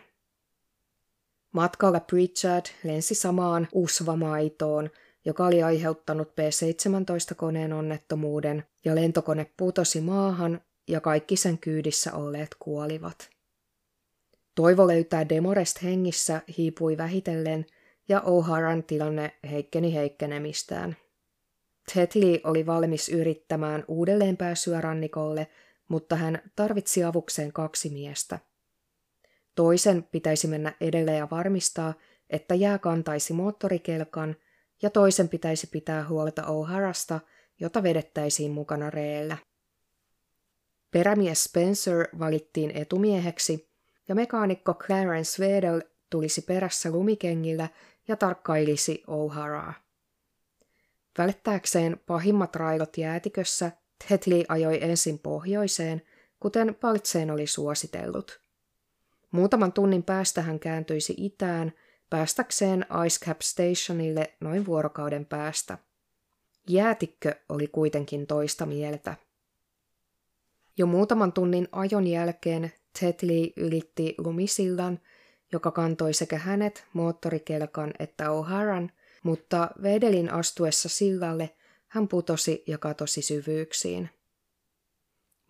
Matkalla 1.51 1.99
Pritchard 1.99 2.65
lensi 2.83 3.15
samaan 3.15 3.67
Usva-maitoon, 3.73 4.89
joka 5.25 5.45
oli 5.45 5.63
aiheuttanut 5.63 6.35
P-17-koneen 6.35 7.73
onnettomuuden, 7.73 8.63
ja 8.85 8.95
lentokone 8.95 9.51
putosi 9.57 10.01
maahan 10.01 10.61
ja 10.89 11.01
kaikki 11.01 11.35
sen 11.35 11.57
kyydissä 11.57 12.13
olleet 12.13 12.55
kuolivat. 12.59 13.29
Toivo 14.55 14.87
löytää 14.87 15.29
Demorest 15.29 15.83
hengissä 15.83 16.41
hiipui 16.57 16.97
vähitellen, 16.97 17.65
ja 18.09 18.19
O'Haran 18.19 18.83
tilanne 18.87 19.31
heikkeni 19.51 19.93
heikkenemistään. 19.93 20.97
Tetley 21.93 22.39
oli 22.43 22.65
valmis 22.65 23.09
yrittämään 23.09 23.85
uudelleen 23.87 24.37
pääsyä 24.37 24.81
rannikolle, 24.81 25.47
mutta 25.87 26.15
hän 26.15 26.41
tarvitsi 26.55 27.03
avukseen 27.03 27.53
kaksi 27.53 27.89
miestä. 27.89 28.39
Toisen 29.55 30.03
pitäisi 30.03 30.47
mennä 30.47 30.73
edelle 30.81 31.13
ja 31.13 31.27
varmistaa, 31.31 31.93
että 32.29 32.55
jää 32.55 32.77
kantaisi 32.77 33.33
moottorikelkan, 33.33 34.35
ja 34.81 34.89
toisen 34.89 35.29
pitäisi 35.29 35.67
pitää 35.67 36.07
huolta 36.07 36.41
O'Harasta, 36.41 37.19
jota 37.59 37.83
vedettäisiin 37.83 38.51
mukana 38.51 38.89
reellä. 38.89 39.37
Perämies 40.91 41.43
Spencer 41.43 42.07
valittiin 42.19 42.71
etumieheksi, 42.71 43.69
ja 44.07 44.15
mekaanikko 44.15 44.73
Clarence 44.73 45.43
Wedel 45.43 45.81
tulisi 46.09 46.41
perässä 46.41 46.91
lumikengillä 46.91 47.69
ja 48.07 48.15
tarkkailisi 48.15 49.03
O'Haraa. 49.07 49.73
Välttääkseen 51.17 51.99
pahimmat 52.05 52.55
railot 52.55 52.97
jäätikössä, 52.97 53.71
Tetley 54.07 54.43
ajoi 54.47 54.83
ensin 54.83 55.19
pohjoiseen, 55.19 56.01
kuten 56.39 56.75
Paltseen 56.75 57.31
oli 57.31 57.47
suositellut. 57.47 58.41
Muutaman 59.31 59.73
tunnin 59.73 60.03
päästä 60.03 60.41
hän 60.41 60.59
kääntyisi 60.59 61.13
itään, 61.17 61.73
päästäkseen 62.09 62.85
Ice 63.05 63.25
Cap 63.25 63.41
Stationille 63.41 64.33
noin 64.39 64.65
vuorokauden 64.65 65.25
päästä. 65.25 65.77
Jäätikkö 66.69 67.35
oli 67.49 67.67
kuitenkin 67.67 68.27
toista 68.27 68.65
mieltä. 68.65 69.15
Jo 70.79 70.85
muutaman 70.85 71.33
tunnin 71.33 71.67
ajon 71.71 72.07
jälkeen 72.07 72.71
Tetley 72.99 73.49
ylitti 73.57 74.15
lumisillan, 74.17 74.99
joka 75.51 75.71
kantoi 75.71 76.13
sekä 76.13 76.37
hänet, 76.37 76.85
moottorikelkan 76.93 77.93
että 77.99 78.25
O'Haran, 78.25 78.89
mutta 79.23 79.69
Vedelin 79.81 80.33
astuessa 80.33 80.89
sillalle 80.89 81.49
hän 81.87 82.07
putosi 82.07 82.63
ja 82.67 82.77
katosi 82.77 83.21
syvyyksiin. 83.21 84.09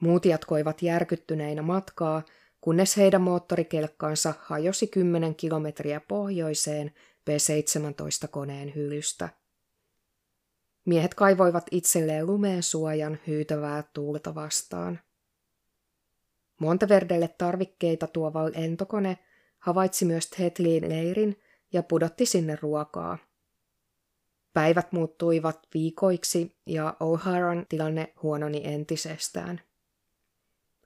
Muut 0.02 0.26
jatkoivat 0.26 0.82
järkyttyneinä 0.82 1.62
matkaa, 1.62 2.24
kunnes 2.62 2.98
heidän 2.98 3.22
moottorikelkkaansa 3.22 4.34
hajosi 4.40 4.88
10 4.88 5.36
kilometriä 5.36 6.00
pohjoiseen 6.00 6.92
B-17-koneen 7.26 8.76
hylystä. 8.76 9.30
Miehet 10.86 11.14
kaivoivat 11.14 11.66
itselleen 11.72 12.28
lumeen 12.28 12.64
suojan 12.64 13.20
hyytävää 13.28 13.84
tuulta 13.94 14.36
vastaan. 14.36 15.00
Monteverdelle 16.60 17.28
tarvikkeita 17.28 18.08
tuova 18.08 18.46
lentokone 18.46 19.18
havaitsi 19.60 20.06
myös 20.06 20.30
Tetliin 20.30 20.90
leirin 20.90 21.42
ja 21.74 21.84
pudotti 21.84 22.26
sinne 22.26 22.58
ruokaa. 22.62 23.18
Päivät 24.54 24.92
muuttuivat 24.92 25.60
viikoiksi 25.74 26.56
ja 26.66 26.98
O'Haran 27.00 27.66
tilanne 27.70 28.14
huononi 28.24 28.62
entisestään. 28.64 29.62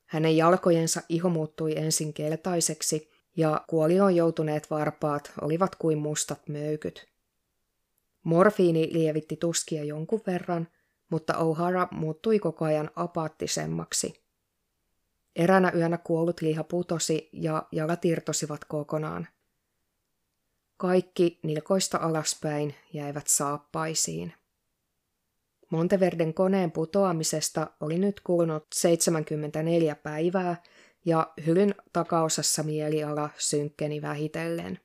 Hänen 0.06 0.38
jalkojensa 0.38 1.02
iho 1.10 1.30
muuttui 1.30 1.78
ensin 1.78 2.14
keltaiseksi 2.14 3.10
ja 3.38 3.66
kuolioon 3.68 4.16
joutuneet 4.16 4.70
varpaat 4.70 5.34
olivat 5.42 5.76
kuin 5.76 5.98
mustat 5.98 6.50
möykyt. 6.50 7.08
Morfiini 8.24 8.90
lievitti 8.94 9.38
tuskia 9.38 9.84
jonkun 9.84 10.22
verran, 10.28 10.68
mutta 11.10 11.34
O'Hara 11.34 11.88
muuttui 11.92 12.40
koko 12.40 12.66
ajan 12.66 12.92
apaattisemmaksi. 12.96 14.23
Eränä 15.36 15.72
yönä 15.76 15.98
kuollut 15.98 16.42
liha 16.42 16.64
putosi 16.64 17.30
ja 17.32 17.68
jalat 17.72 18.06
irtosivat 18.06 18.66
kokonaan. 18.66 19.28
Kaikki 20.78 21.40
nilkoista 21.44 21.98
alaspäin 21.98 22.76
jäivät 22.94 23.28
saappaisiin. 23.28 24.34
Monteverden 25.70 26.34
koneen 26.34 26.72
putoamisesta 26.72 27.68
oli 27.80 27.98
nyt 27.98 28.20
kulunut 28.20 28.68
74 28.74 29.96
päivää 29.96 30.64
ja 31.06 31.34
hylyn 31.46 31.76
takaosassa 31.94 32.64
mieliala 32.64 33.30
synkkeni 33.38 34.02
vähitellen. 34.02 34.80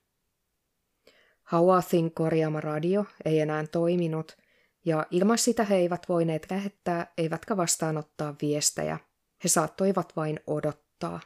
Hawathin 1.43 2.11
korjaama 2.11 2.61
radio 2.61 3.05
ei 3.25 3.39
enää 3.39 3.67
toiminut, 3.67 4.37
ja 4.85 5.05
ilman 5.11 5.37
sitä 5.37 5.63
he 5.63 5.75
eivät 5.75 6.09
voineet 6.09 6.47
lähettää 6.49 7.13
eivätkä 7.17 7.57
vastaanottaa 7.57 8.35
viestejä. 8.41 8.99
He 9.43 9.49
saattoivat 9.49 10.15
vain 10.15 10.39
odottaa. 10.47 11.19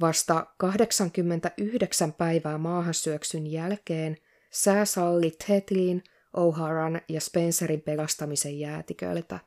Vasta 0.00 0.46
89 0.58 2.12
päivää 2.12 2.58
maahansyöksyn 2.58 3.46
jälkeen 3.46 4.16
sää 4.50 4.84
salli 4.84 5.32
Tetliin, 5.46 6.04
O'Haran 6.36 7.00
ja 7.08 7.20
Spencerin 7.20 7.80
pelastamisen 7.80 8.58
jäätiköltä. 8.58 9.38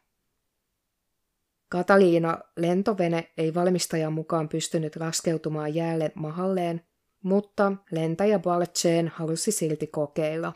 Kataliina 1.69 2.39
lentovene 2.57 3.31
ei 3.37 3.53
valmistajan 3.53 4.13
mukaan 4.13 4.49
pystynyt 4.49 4.95
laskeutumaan 4.95 5.75
jäälle 5.75 6.11
mahalleen, 6.15 6.81
mutta 7.23 7.71
lentäjä 7.91 8.39
Baltseen 8.39 9.07
halusi 9.07 9.51
silti 9.51 9.87
kokeilla. 9.87 10.53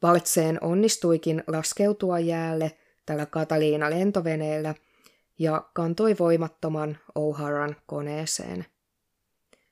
Baltseen 0.00 0.64
onnistuikin 0.64 1.44
laskeutua 1.46 2.18
jäälle 2.18 2.78
tällä 3.06 3.26
Kataliina 3.26 3.90
lentoveneellä 3.90 4.74
ja 5.38 5.70
kantoi 5.74 6.16
voimattoman 6.18 6.98
O'Haran 7.18 7.74
koneeseen. 7.86 8.64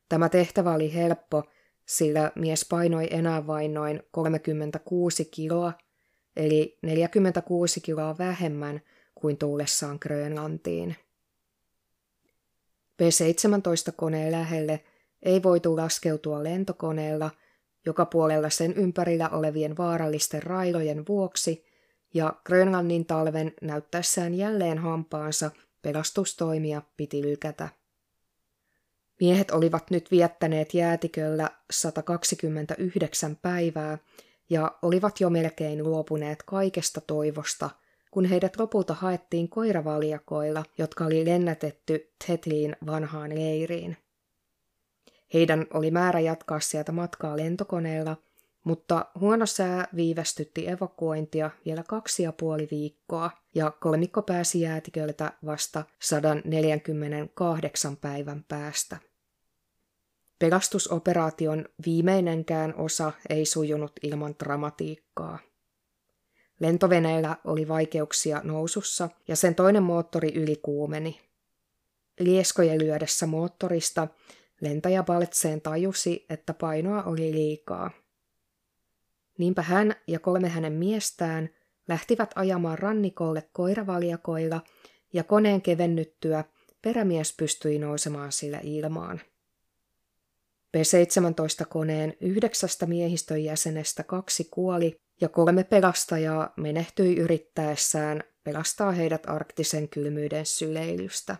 Tämä 0.08 0.28
tehtävä 0.28 0.74
oli 0.74 0.94
helppo, 0.94 1.42
sillä 1.86 2.32
mies 2.34 2.66
painoi 2.70 3.08
enää 3.10 3.46
vain 3.46 3.74
noin 3.74 4.02
36 4.10 5.24
kiloa, 5.24 5.72
eli 6.36 6.78
46 6.82 7.80
kiloa 7.80 8.18
vähemmän 8.18 8.80
kuin 9.14 9.38
tullessaan 9.38 9.98
Grönlantiin. 10.00 10.96
P-17-koneen 12.96 14.32
lähelle 14.32 14.84
ei 15.22 15.42
voitu 15.42 15.76
laskeutua 15.76 16.44
lentokoneella, 16.44 17.30
joka 17.86 18.06
puolella 18.06 18.50
sen 18.50 18.72
ympärillä 18.72 19.28
olevien 19.28 19.76
vaarallisten 19.76 20.42
railojen 20.42 21.04
vuoksi, 21.08 21.64
ja 22.14 22.34
Grönlannin 22.46 23.06
talven 23.06 23.52
näyttäessään 23.62 24.34
jälleen 24.34 24.78
hampaansa 24.78 25.50
pelastustoimia 25.82 26.82
piti 26.96 27.22
lykätä. 27.22 27.68
Miehet 29.20 29.50
olivat 29.50 29.90
nyt 29.90 30.10
viettäneet 30.10 30.74
jäätiköllä 30.74 31.50
129 31.70 33.36
päivää 33.36 33.98
ja 34.50 34.78
olivat 34.82 35.20
jo 35.20 35.30
melkein 35.30 35.84
luopuneet 35.84 36.42
kaikesta 36.42 37.00
toivosta, 37.00 37.70
kun 38.10 38.24
heidät 38.24 38.58
lopulta 38.58 38.94
haettiin 38.94 39.48
koiravaljakoilla, 39.48 40.64
jotka 40.78 41.04
oli 41.04 41.24
lennätetty 41.24 42.12
Tetliin 42.26 42.76
vanhaan 42.86 43.34
leiriin. 43.34 43.96
Heidän 45.34 45.66
oli 45.74 45.90
määrä 45.90 46.20
jatkaa 46.20 46.60
sieltä 46.60 46.92
matkaa 46.92 47.36
lentokoneella, 47.36 48.16
mutta 48.64 49.06
huono 49.20 49.46
sää 49.46 49.88
viivästytti 49.96 50.68
evakuointia 50.68 51.50
vielä 51.64 51.82
kaksi 51.88 52.22
ja 52.22 52.32
puoli 52.32 52.68
viikkoa, 52.70 53.30
ja 53.54 53.70
kolmikko 53.70 54.22
pääsi 54.22 54.60
jäätiköltä 54.60 55.32
vasta 55.46 55.84
148 56.00 57.96
päivän 57.96 58.44
päästä. 58.48 58.96
Pelastusoperaation 60.38 61.64
viimeinenkään 61.86 62.74
osa 62.76 63.12
ei 63.28 63.46
sujunut 63.46 63.92
ilman 64.02 64.34
dramatiikkaa. 64.44 65.38
Lentoveneellä 66.60 67.36
oli 67.44 67.68
vaikeuksia 67.68 68.40
nousussa 68.44 69.08
ja 69.28 69.36
sen 69.36 69.54
toinen 69.54 69.82
moottori 69.82 70.34
ylikuumeni. 70.34 71.20
Lieskojen 72.20 72.78
lyödessä 72.78 73.26
moottorista 73.26 74.08
lentäjä 74.60 75.02
Baltseen 75.02 75.60
tajusi, 75.60 76.26
että 76.28 76.54
painoa 76.54 77.02
oli 77.02 77.32
liikaa. 77.32 77.90
Niinpä 79.38 79.62
hän 79.62 79.94
ja 80.06 80.18
kolme 80.18 80.48
hänen 80.48 80.72
miestään 80.72 81.50
lähtivät 81.88 82.30
ajamaan 82.34 82.78
rannikolle 82.78 83.48
koiravaljakoilla 83.52 84.60
ja 85.12 85.24
koneen 85.24 85.62
kevennyttyä 85.62 86.44
perämies 86.82 87.34
pystyi 87.36 87.78
nousemaan 87.78 88.32
sillä 88.32 88.60
ilmaan. 88.62 89.20
P-17-koneen 90.72 92.14
yhdeksästä 92.20 92.86
miehistön 92.86 93.44
jäsenestä 93.44 94.02
kaksi 94.02 94.48
kuoli 94.50 95.00
ja 95.20 95.28
kolme 95.28 95.64
pelastajaa 95.64 96.52
menehtyi 96.56 97.16
yrittäessään 97.16 98.24
pelastaa 98.44 98.92
heidät 98.92 99.22
arktisen 99.26 99.88
kylmyyden 99.88 100.46
syleilystä. 100.46 101.36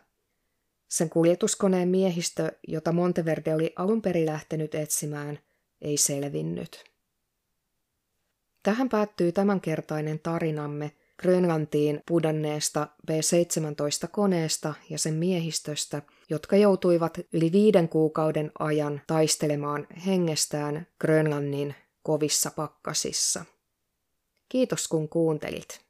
Sen 0.89 1.11
kuljetuskoneen 1.11 1.89
miehistö, 1.89 2.53
jota 2.69 2.93
Monteverde 2.93 3.55
oli 3.55 3.73
alun 3.77 4.03
perin 4.03 4.27
lähtenyt 4.27 4.75
etsimään, 4.75 5.39
ei 5.83 5.97
selvinnyt. 5.97 6.94
Tähän 8.65 8.89
päättyy 8.89 9.33
tämänkertainen 9.33 10.19
tarinamme 10.19 10.93
Grönlantiin 11.19 12.01
pudonneesta 12.09 12.89
B-17-koneesta 13.07 14.75
ja 14.91 14.99
sen 14.99 15.15
miehistöstä, 15.15 16.03
jotka 16.31 16.57
joutuivat 16.57 17.19
yli 17.33 17.53
viiden 17.53 17.89
kuukauden 17.89 18.53
ajan 18.59 19.01
taistelemaan 19.07 19.87
hengestään 20.07 20.87
Grönlannin 21.01 21.75
kovissa 22.03 22.51
pakkasissa. 22.57 23.45
Kiitos 24.49 24.89
kun 24.89 25.09
kuuntelit. 25.09 25.81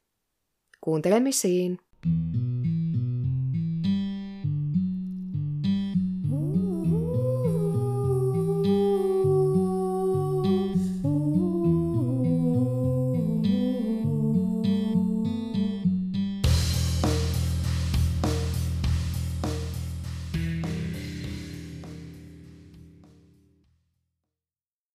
Kuuntelemisiin! 0.81 1.79
you 2.05 2.94